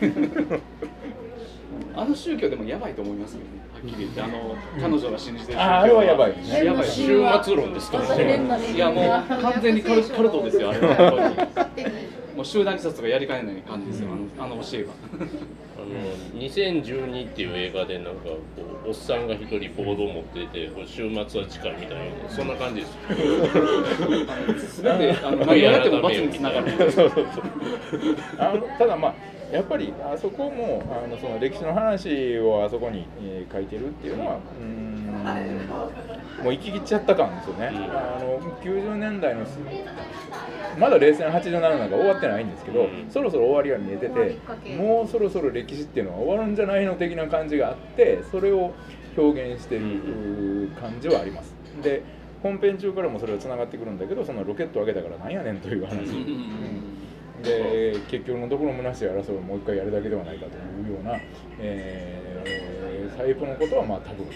[1.96, 3.60] あの宗教でもやばいと思いますけどね。
[3.72, 4.22] はっきり言って。
[4.22, 6.64] あの彼女が信じてる宗教ああれはやばいね。
[6.64, 6.88] やばい。
[6.88, 8.40] 終末論ですからね
[8.74, 11.84] いやもう完全にカルカルトですよあれはやっぱり
[12.34, 14.92] もう集団自殺とかやりかねない感じですよあのあの教えは
[15.76, 18.38] あの2012っていう映画でなんかこ
[18.86, 22.86] うおっさんが一人ボードを持ってて週末は近いみたいなそんな感じで
[24.58, 26.72] す全てあの何をやっても罰につながる
[28.78, 29.14] ただまあ
[29.52, 35.04] やっぱりあそこもあのその歴史の話をあそこに、えー書いてるっていうのはうーん
[36.42, 39.46] もう行き切っちゃった感ですよね、あの90年代の
[40.78, 44.38] まだ冷戦87なんか終わってないんですけど、そろそろ終わりが見えてて
[44.76, 48.72] もうそろそろ歴史っていうのは終わるんじゃないの的な感じがあってそれを
[49.16, 51.54] 表現してる感じはあります。
[51.82, 52.02] で
[52.42, 55.96] 本編中からもそれはつながってくるんだけどそのロケットを上げたからなんやねんという話、
[57.44, 61.18] で結局のところ虚しい争いをもう一回やるだけではないかというような、
[61.60, 64.26] えー、タイプのことはまあ多分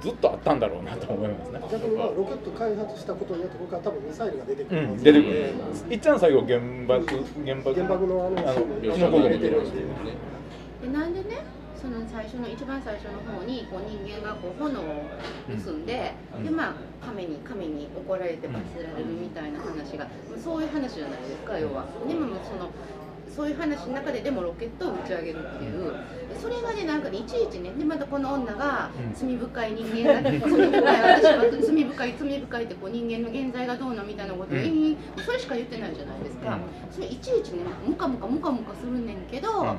[0.00, 1.60] ずっとあったんだろうなと思いますね。
[1.72, 5.54] 逆にまあロケット開発したことによってここから多分ミサイルが出てくるうん、出てくる。
[5.90, 7.06] いっちゃん最後原爆
[7.44, 15.06] 原爆原爆のあのあのキノコ雲出てるんでなんでねその最初の一番最初の方にこう人間がこう炎を
[15.64, 16.44] 盗んで、うん。
[16.44, 16.74] でまあ
[17.04, 20.06] 神に神に怒られて罰せられるみたいな話が、
[20.42, 21.86] そういう話じゃないですか要は。
[22.06, 22.70] でもその
[23.38, 25.94] そういう話の中ででもロケットを打ち上げるっていう
[26.40, 34.96] それがねなんかねいちいちねでまたこの女が罪深い人間が 罪深い私は罪深い罪深いってこう人間の現在がどうのみたいなことを、うん。
[35.24, 36.60] それしか言ってないじゃないですか、うん。
[36.90, 39.76] それいちいちねムカムカムカムカするねんけど、あの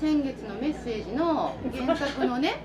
[0.00, 2.58] 先月のメッセージの原作のね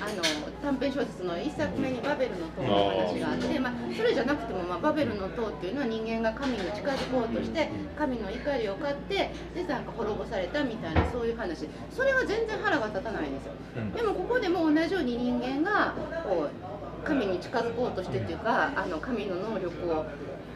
[0.00, 0.22] あの
[0.62, 11.68] 短編小説の1作目に「バベルの塔」の話があって、まあ、それじゃなくても、まあ、バベルの塔っていうのは人間が神に近づこうとして神の怒りを買ってでなんか滅ぼされたみたいなそういう話。
[11.90, 13.52] それは全然腹が立たないんですよ。
[13.96, 20.04] でもここでも同じように人間がこう神に近づこうとしてっていうかあの神の能力を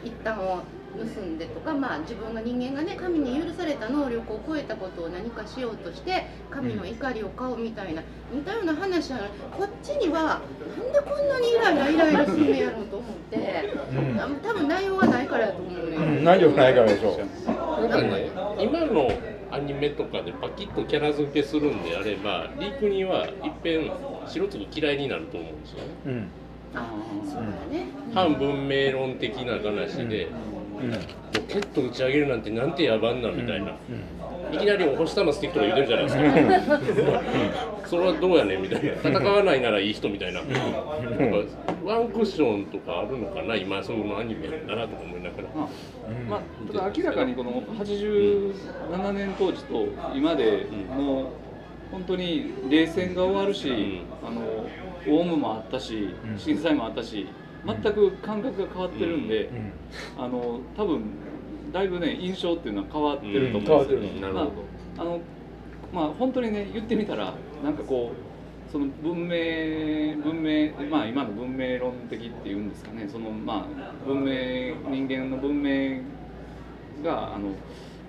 [0.03, 0.61] 一旦を
[0.97, 8.01] 盗んでとか、まあ、自分が人間がね神に許された能力を超えたことを何かしようとして神の怒りを買うみたいな
[8.33, 10.41] 似たような話なのにこっちには
[10.77, 14.19] なんでこんなにイライライライラするんやろうと思って、うん。
[14.19, 17.19] あ多分内容がないからやと思うね、うん内容ないからでしょ。
[17.87, 17.89] なん。
[17.89, 18.29] かね
[18.59, 19.11] 今の
[19.51, 23.33] アニメとかでパキッとキャラ付けするんであればリークにはいっ
[23.63, 23.91] ぺん
[24.27, 25.83] 白粒嫌いになると思うんですよね。
[26.05, 26.27] うん。
[27.25, 27.87] そうだね。
[28.13, 30.27] 反文明論的な話で、
[30.81, 30.91] うん。
[30.91, 30.97] ロ
[31.47, 33.71] ケット打ち上げるなんてなんて野蛮なみたいな、
[34.51, 37.21] いきなりお星玉スティックとか言ってるじゃないですか。
[37.87, 38.93] それはどうやねんみたいな。
[38.93, 40.41] 戦わないならいい人みたいな。
[40.41, 40.49] なん。
[40.49, 40.57] か
[41.83, 45.49] ワンクッションとかあるのかな今そういうのアニメだなとか思いながら。
[46.27, 51.25] まあ、ただ明らかにこの87年当時と今でもう
[51.91, 54.67] 本当に冷戦が終わるし、あの
[55.07, 57.27] オウムもあったし震災もあったし
[57.65, 59.49] 全く感覚が変わってるんで、
[60.17, 61.03] あの多分
[61.71, 64.33] だいぶね印象っていうのは変わってると思うんですよ、うん。
[64.33, 64.47] まあ
[64.97, 65.19] あの
[65.93, 67.33] まあ本当にね言ってみたら
[67.63, 73.07] なんかこうその文明文明まあ今の文明論的っていうんですかね。
[73.09, 76.01] そのまあ文明人間の文明
[77.03, 77.49] があの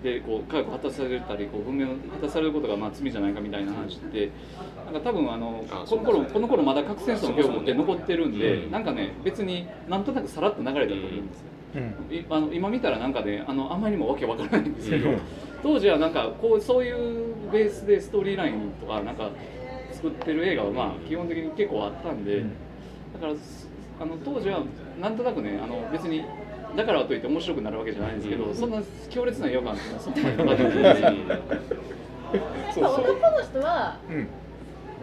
[0.02, 4.30] でこう科学果たされたりこう文明を果たされることがまあ罪じゃないかみたいな話って
[4.86, 8.70] なんか多分あのあこの頃この頃まだ核戦争の記憶って残ってるんで、うん。
[8.70, 11.44] なんかね別になんとなくさらっと流れたと思うんですよ。
[11.74, 12.14] うん。
[12.14, 15.20] いあの今見たらなんかねあのあんまりにもわけわからないんですけど、うん。
[15.62, 19.30] 当時はなんかこうそういうベースでストーリーラインとかなんか
[19.92, 22.52] 作ってる映画はまあ基本的に結構あったんで、うん。
[23.12, 23.68] だからす
[24.00, 24.62] あの当時は
[24.98, 26.24] なんとなくねあの別に
[26.76, 28.70] だからといって面白くなるわけじゃないんですけど、そん。
[28.70, 31.76] な強烈な違和感っていうのはそこまでなかったんですよ
[32.74, 34.28] そうそう男の人はうん。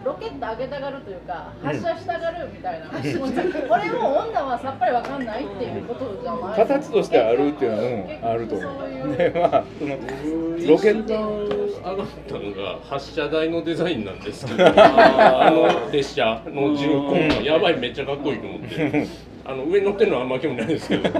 [0.04, 6.56] ロケット上げたがるというか発射したがるみたいな、これも女はさっぱりわかんないっていうことじゃない？
[6.56, 7.82] 形としてあるっていうの
[8.22, 9.12] は、うん、あると思そういう。
[9.12, 9.96] うでまあその
[10.68, 11.68] ロケット。
[11.78, 19.06] 上がったのが発射台のデザインなんですけど あの列車の重工がやばいめっちゃかっこいいと思って
[19.48, 21.08] あの上に乗ってるのはあんま興味ないですけど。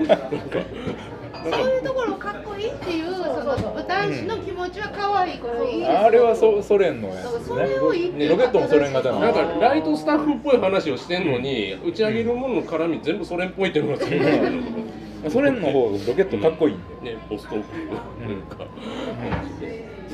[1.39, 5.99] そういうところかっこいいっていうその男子の気持ちは可愛いからいいですよ。
[6.01, 7.14] あれはソソ連のや。
[7.14, 8.29] つそうそですねれをね。
[8.29, 17.76] ロケットもソ連型なんかライトスタッフっぽい話をしてんのに打ち上げるものの絡み全部ソ連っぽいっていうのがソ連の方ロケットかっこいいんで、ねボストーク
[18.22, 18.43] なん。
[18.43, 18.64] か、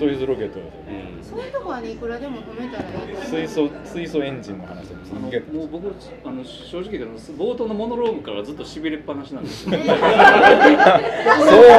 [0.05, 0.61] ソユーズロケット
[1.23, 1.53] そういう。
[1.53, 5.91] とこはねいくらでも止めたらいい水素水素エンジンの話ですあのねもう僕
[6.25, 9.71] あの正直言うと冒頭のモノローグからずっとしびれっぱなしなんですよ。
[9.77, 9.81] そう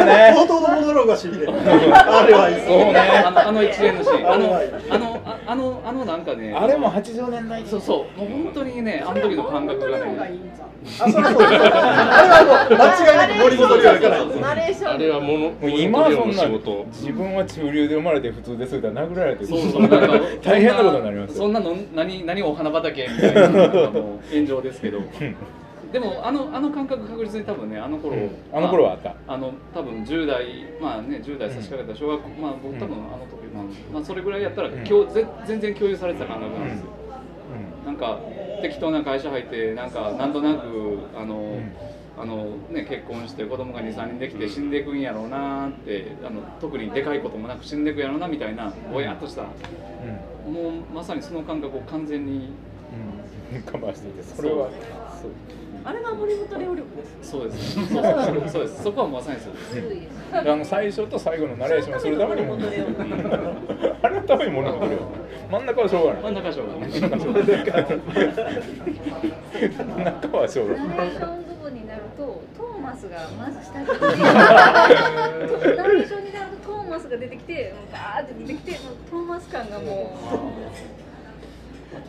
[0.05, 0.33] ね。
[0.35, 1.53] 冒頭のモノローグがしびれる。
[1.53, 2.99] あれはいいそうね。
[3.25, 4.59] あのあの一連のシーン、あの
[4.89, 5.14] あの
[5.55, 10.41] ああのあのなんかね、あれも80年代そうそう、もう本当にね、あの時の感覚がね、
[10.99, 14.25] あそれはそうあれはもう間違いなく森本龍やから。
[14.25, 14.91] ナレーション。
[14.91, 16.47] あれはものもう今はそんな
[16.87, 19.97] 自分は中流で生まれて普通ですって殴られてそうそう、なんか
[20.43, 21.37] 大変なことになりますよ。
[21.37, 23.69] そんなの何何お花畑みたいな
[24.31, 24.99] 炎上ですけど。
[25.95, 28.29] でもあのあの感覚確実に多分ねあの頃、うん。
[28.51, 29.15] あの頃はあった。
[29.29, 30.45] あの多分10代
[30.81, 34.73] まあね10代差し掛かった小学校、まあ僕多分あの時、まあまあそれぐらいやったら、ん。
[34.85, 36.87] 今日ぜ全然共有されてた感覚なんですよ。
[37.85, 38.19] なんか
[38.61, 41.59] 適当な会社入ってなんかなんとなくあの、
[42.17, 49.43] あのね、結婚して子供が23人できて死んでいくんやろうなってあの特にでかいこともなく死んでいくやろうなみたいなぼやっとした。
[49.43, 49.49] も
[50.91, 52.49] うまさにその感覚を完全に
[53.53, 53.61] うん。
[53.63, 54.69] カバーしていてそれは
[55.21, 55.31] そう
[55.85, 57.75] あれが森本レオ力ですそうです。
[57.75, 58.03] そうそう
[58.49, 58.83] そうです。
[58.83, 59.59] そこはまさにそうで
[60.09, 60.15] す。
[60.33, 62.55] あの最初と最後のナレーションをするためにも。
[64.01, 64.97] あれのために物語る
[65.51, 66.23] 真ん中はしょうがない。
[66.23, 67.11] 真ん中賞がね真ん
[70.03, 70.89] 中はしょうがない。
[70.89, 74.17] ナレーション部分になるとトーマスがまず下に出てきて
[75.75, 80.17] ナレーションになるとトーマスが出てきてもうバーって出てきてもうトーマス感がも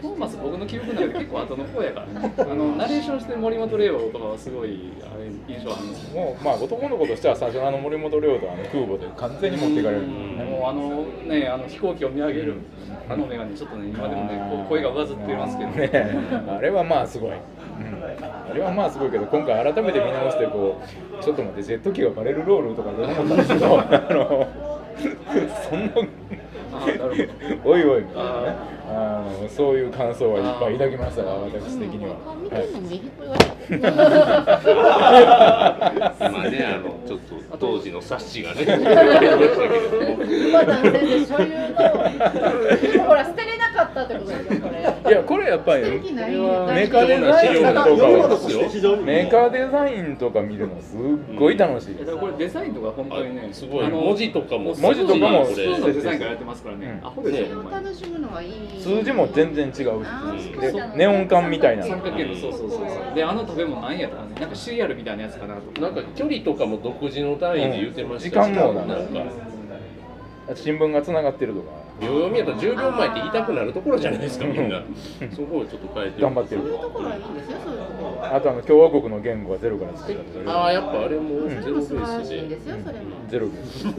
[0.01, 2.32] トーマス僕の記憶の中で結構後の方やからね。
[2.39, 6.20] あのナレーションしてる森本レオとかはすごいあれ印象あるんですよ。
[6.20, 12.55] もうまあ男の子としては最初のあの森本亮とあの空母で完全に持っていかれる、もうあのねあの飛行機を見上げる
[13.09, 15.70] あの目がねちょっとね今でもねこう声が上ずってますけど。
[15.76, 15.91] ね
[16.49, 17.37] あれはまあすごい、うん、
[18.05, 20.80] あれはまあすごいけど今回改めて見直してこ
[21.20, 23.80] うちょっと待ってジェット機がバレるロールとかで思ったんですけど。
[23.80, 24.47] あの
[25.68, 25.93] そんな
[27.64, 32.68] おいおいみたいなねあのそういう感想はいっぱい抱きましたが私的には、見てはい。
[32.68, 33.28] んの右っぽい。
[33.28, 33.47] わけ
[36.26, 38.64] 今ねあのちょっと当時の冊子がね。
[43.07, 44.76] ほら捨てれなかったってことですよこれ。
[45.11, 45.89] いやこれやっぱりメ
[46.89, 47.87] カーデザインとか
[49.05, 51.01] メーカーデザインとか見るのすっ
[51.37, 52.16] ごい楽しいです。
[52.16, 53.89] これデザインとか本当にねすごい。
[53.89, 57.01] 文字とかも文字とかもこれスプーンのデザインからやってますからね。
[57.03, 57.07] うん。
[57.07, 58.51] アホですよねをほん楽しむのはいい
[58.81, 59.83] 数字も全然違うし
[60.53, 61.85] でネオン管みたいな。
[61.85, 63.14] 三角形のそうそうそうそう。
[63.14, 65.81] であの食べ物何やったかねなんかシリアルみたいなやつかなと。
[65.81, 68.49] なんか距離とかも独自の単位で言ってましたし。
[68.49, 68.97] うん時間もなんか。
[70.55, 71.72] 新聞がつながってるとか。
[72.01, 74.83] 秒読みやったら10秒前って言いたくなるところじゃないですかみんな。
[75.35, 76.22] そこをちょっと変えて。
[76.22, 76.61] 頑張ってる。
[76.61, 77.96] そういうところはいいんですよそういうところ
[78.35, 83.87] あとあの共和国の言語はゼロから作ったああやっぱあれもゼロベ素晴らしいースでんですよそれもゼロです。
[83.87, 83.93] 法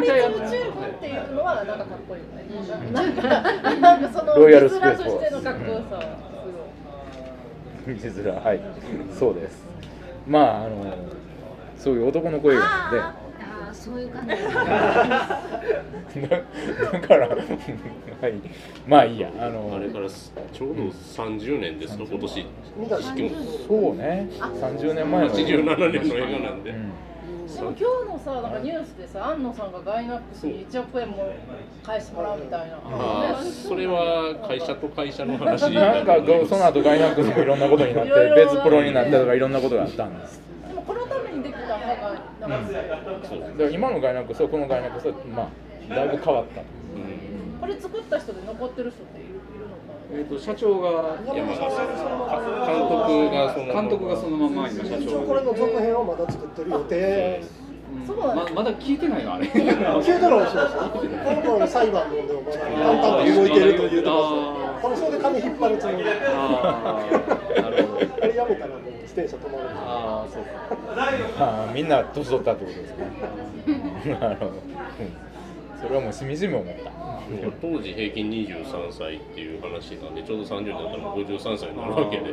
[0.00, 2.92] 律宇宙軍っていうのはなんかかっこいいよね。
[2.92, 3.22] なんか
[3.80, 5.14] なんかそのロイヤルスペースリス。
[5.14, 6.02] ナーとしてのかっこよさは
[8.10, 8.22] す。
[8.22, 8.60] はい
[9.18, 9.64] そうです。
[10.26, 10.94] まああの
[11.78, 13.23] そういう男の声があるのでああ
[13.84, 14.28] そういう感じ。
[14.28, 14.52] ですね
[16.90, 17.38] だだから、はい、
[18.88, 22.46] まあいいや、あのあれからすちょうど30年ですか今年。
[22.78, 23.30] 見たしかも
[23.68, 26.92] そうね、30年前の87年の映画なんで、うん。
[27.54, 31.30] でも今日のさなんかニュースでさ安野さんがガイナックスに1億円も
[31.84, 32.76] 返してもらうみたいな。
[32.76, 35.70] ああそれは会社と会社の話。
[35.70, 38.10] なんかどその後ガイナックスもいろんなことになって。
[38.34, 40.40] 別プロになったとかいろんなことがあったんです
[42.44, 46.62] そうだから今のガイナックスはこのガイナックスはまあだいぶ変わった。
[47.60, 49.38] これ作った人で残ってる人っているいる
[49.68, 51.88] のかえー、と社長が山田さん。
[52.66, 57.42] 監督がその監督がそのまま今社一長応これの続編をまだ作ってる予定。
[57.98, 58.06] うん。
[58.06, 59.46] そうなんままだ聞いてないのあれ。
[59.46, 60.82] 消えたのはしますよ
[61.24, 66.04] 今度の裁判のでもまだ淡々と動いてると言ってますあこれそれで髪引っ張るつもり。
[66.04, 68.04] なるほど。
[68.22, 68.83] あれやめたら
[69.14, 70.50] 自転車止まるああそうか
[71.38, 73.06] ああみんな年取ったってことですね。
[74.20, 74.60] なるほど、うん。
[75.80, 76.90] それはもうしみじみ思った。
[77.62, 82.32] 当時平均23歳っていう話なんでちょうど30になったらもう53歳になるわけで、で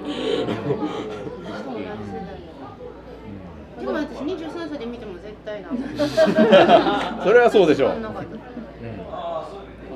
[3.85, 5.69] も私23歳で見ても絶対な。
[7.23, 8.05] それはそうでしょう、そん。
[8.05, 9.47] あ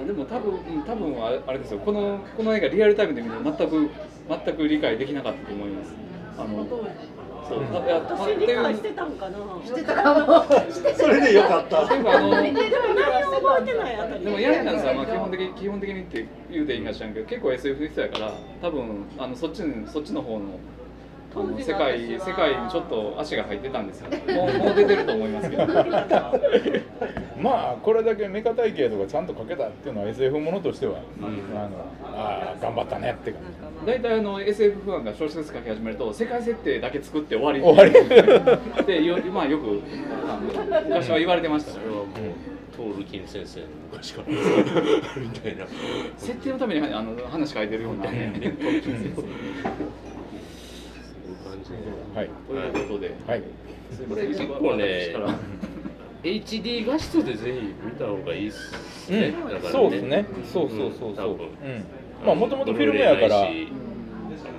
[0.05, 1.79] でも多分うん多分あれあれですよ。
[1.79, 3.89] このこの映画リアルタイムで見て全く
[4.29, 6.04] 全く理解できなかったと思います
[6.37, 6.65] あの
[7.47, 9.37] そういや私理解してたんかな。
[9.63, 10.43] してたかも。
[10.97, 11.85] それでよかった。
[11.85, 12.59] っていうかあのでも
[12.95, 14.25] 何も覚えてないあたり。
[14.25, 20.59] でもヤンヤンさんは基本的に基本的にって言うていいんか知らんけど結構 SF の人やから多分あのそっちにそっちの方の
[21.35, 24.09] 世界世界にちょっと足が入ってたんですよ。
[24.33, 25.67] もうもう出てると思いますけど。
[27.41, 31.69] まあこれだけメカ体系とかちゃんとかけたっていうのは SF ものとしては、あの
[32.03, 33.41] あー頑張ったねって感
[33.85, 33.85] じ。
[33.85, 37.61] 大体あの SF ファンが小説書き始めると世界設定だけ作って終わり。
[37.61, 37.91] 終わり。
[38.81, 39.81] ってよまあよく
[40.27, 41.73] あの昔は言われてました。
[41.73, 41.79] ね
[42.75, 44.27] トールキン先生の昔から。
[44.27, 45.65] みたいな。
[46.17, 48.11] 設定のためにあの話書いてるような。
[48.11, 50.14] ねトールキン先生
[51.65, 52.29] そういう感じではい。
[52.71, 53.43] ということで、はい。
[54.09, 55.15] これ結構ね
[56.23, 59.33] HD 画質でぜひ見た方がいいっすね、
[59.71, 60.25] そうですね。
[60.51, 61.37] そうそうそうそう、
[62.25, 63.43] まあもともとフィルムやから。
[63.43, 63.49] あ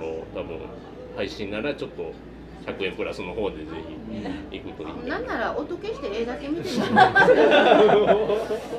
[0.01, 0.59] の多分
[1.15, 2.13] 配信ならちょっと
[2.65, 3.63] 100円プラスの方でぜ
[4.51, 6.95] ひ行くといいなんなら音消して絵だけ見ても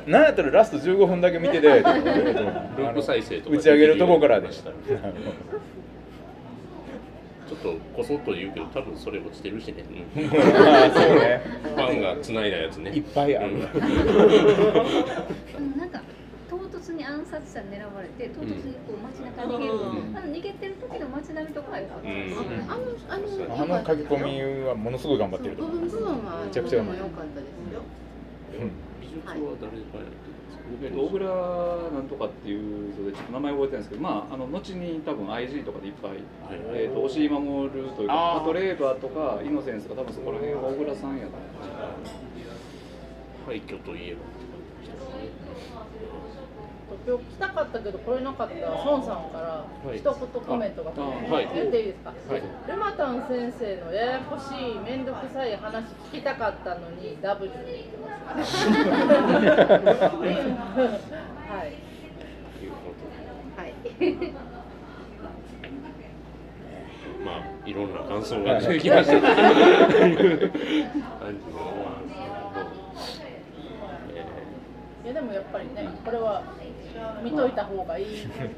[0.06, 4.52] なんやったらラスト15分だけ見てでループ再生とか 打ち上げるとこからで。
[4.52, 4.70] した
[7.62, 9.84] とこそっと言うけど多分それ落ちてるしね、
[10.16, 10.26] うん。
[10.26, 10.32] ま
[10.86, 11.42] あそうね。
[11.62, 12.90] ファンが繋いだやつね。
[12.90, 13.52] いっぱいある。
[13.54, 13.60] うん。
[15.78, 16.00] なんか
[16.48, 20.16] 唐突に暗殺者に狙われて唐突にこう街中に逃げる、うん。
[20.16, 22.44] あの逃げてる時の街並みとかは良かったです、うん。
[22.44, 26.98] あのあのあの書き込みはものすごい頑張ってると部分部分はめちゃくちゃうまい。
[26.98, 27.82] 良かったですよ
[29.00, 30.27] 美術は誰がやってるんですかえっと
[30.76, 36.20] 小倉なんとかっていう人でちょっと名前覚えてないんですけど、まあ、あの後に多分 IG とかでいっぱい、はい
[36.74, 38.40] えー、と押井守というかあー。
[38.40, 41.36] パトレーバーとかイノセンスとか多分そこら辺は小倉さんやった
[43.46, 44.20] 廃墟といえば
[47.08, 49.96] 今日来たかったけど来れなかった孫さんからい。
[49.96, 51.48] 一言コメントが来て、あはい。
[51.54, 52.42] 言っていいですか、はい。
[52.68, 58.68] ルマタン先生のややこしい面倒くさい話聞きたかったのに W に言ってます。
[58.68, 58.92] はい。
[63.56, 63.72] はい。
[67.24, 69.20] まあいろんな感想が出てきました。
[71.18, 73.38] 感じで思うんですけど、
[74.14, 76.42] えいやでもやっぱりねこれは
[77.24, 78.06] 見といた方がいい。
[78.06, 78.26] し、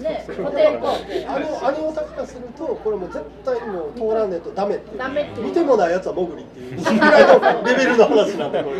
[0.00, 0.88] ね古典工
[1.28, 4.98] あのアニオタからするとこれもう絶対もう通らねえとダメっていう。
[4.98, 5.46] ダメっていう。
[5.48, 6.76] 見てもないやつはモグリっていう。
[6.80, 8.76] ぐらいのレベルの話なんでこれ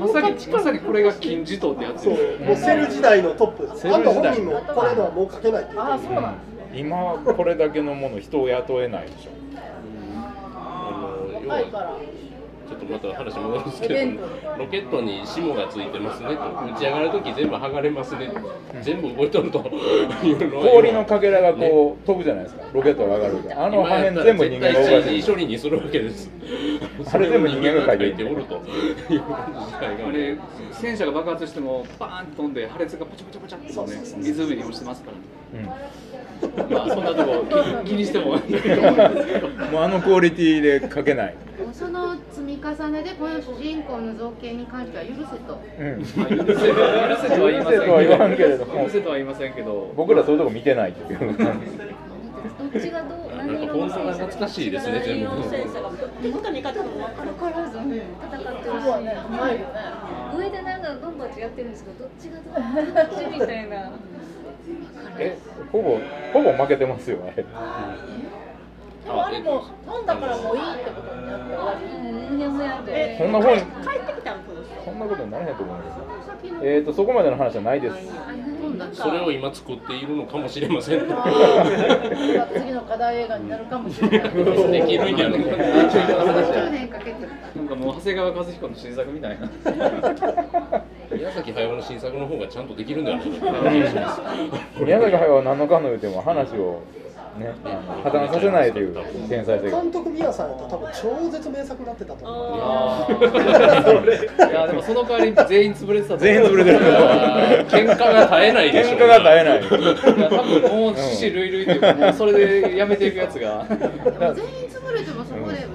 [0.00, 2.14] まさにまさにこれが金字塔ってやつそう。
[2.44, 3.68] もうセル時代のトップ。
[3.70, 6.22] あと本人もこれのはもう書けないって言ってああそうなん。
[6.24, 9.30] ですね今これだけのもの人を雇えないでしょ。
[9.30, 9.60] ー。
[10.56, 10.90] あ
[11.32, 11.92] の要は若いから
[12.70, 13.94] ちょっとまた話戻るんですけど
[14.56, 16.34] ロケットに霜がついてますねと。
[16.72, 18.30] 打ち上がる時全部剥がれますね。
[18.80, 22.62] 全部動いとるというのは氷のかけらがこう飛ぶじゃないですか。
[22.72, 26.30] ロケットが上がるあの破片全部人間が動かして処理にするわけです。
[27.12, 28.54] あれ全部人間が書いておると。
[28.54, 29.22] いう
[30.06, 30.38] あれ
[30.70, 37.44] 戦車が爆発してもバーンと飛んで破裂がパチャパチャパチャってね湖に落ちてますから、うん、まあそんなとこ
[37.84, 38.38] 気にしても。
[39.72, 41.34] もうあのクオリティで書けない
[41.72, 48.66] その積み重ねでこの主人公の造形に関しては許せと、うん、許せ許せとは言いませんとは言わんけれど。
[48.66, 49.92] も許せとは言いませんけど。
[49.96, 51.36] 僕らそういうとこ見てないっていう
[52.58, 59.16] どっちがどう何色の戦車懐かしいですね全部戦車が手元に勝つの分からずに戦ってるし、ね、
[60.36, 63.92] 上でなんかドンパチやってるんですけどどっちがどっちみたいな
[65.18, 65.38] え
[65.72, 65.98] ほぼ
[66.32, 67.44] ほぼ負けてますよあれ
[69.04, 71.74] でもあれも飛んだからもういいってことになって終わ。
[73.18, 73.64] そんな本帰っ
[74.06, 74.40] てきたの
[74.84, 76.04] そんなことにならへんと思うんですよ。
[76.62, 77.96] えっ、ー、とそこまでの話はないです。
[78.94, 81.00] それを今作っているのかもしれません。
[82.54, 84.20] 次の課題映画になるかもしれない。
[84.20, 84.30] で
[84.82, 85.36] きるんやろ。
[85.36, 85.44] な
[87.62, 89.50] んかもう長谷川和彦の新作みたいな。
[91.12, 93.18] 宮崎駿の新作の方がちゃんとできるんだよ。
[94.80, 96.82] 宮崎駿は何のかの言うても話を。
[97.40, 97.52] ね、
[98.04, 98.94] 破綻させないという
[99.28, 102.56] 天才性監督宮さんやと多分超絶名作になってたと思う。
[102.56, 106.18] いやでもその代わり全員潰れてた。
[106.18, 106.78] 全員潰れてる。
[107.68, 108.96] 喧嘩が絶えないでしょ。
[108.96, 109.60] 喧嘩が絶えない。
[109.60, 113.64] いや多分もう死死類類っていうかもうそれでやめていくやつが。
[113.68, 113.82] 全員
[114.68, 115.66] 潰れてもそこで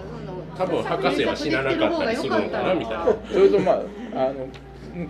[0.57, 3.05] 多分博士は死ななかったりするのかなみたいな。
[3.31, 3.81] それとまあ
[4.15, 4.47] あの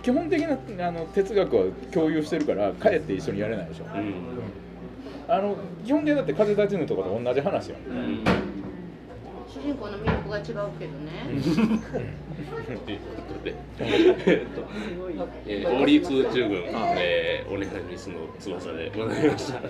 [0.02, 3.84] 基本的なあの哲学は共有してるから帰って一緒にやれないでしょ。
[3.94, 4.14] うん
[5.28, 8.22] あの基本的にだって風立ちぬとかと同じ話よ、うん、
[9.48, 10.44] 主人公の魅力が違う
[10.78, 11.10] けどね。
[12.84, 14.64] ということで、えっと、
[15.46, 16.62] えー、王立宇宙軍、
[16.96, 19.60] えー、お願いミスの翼でございました。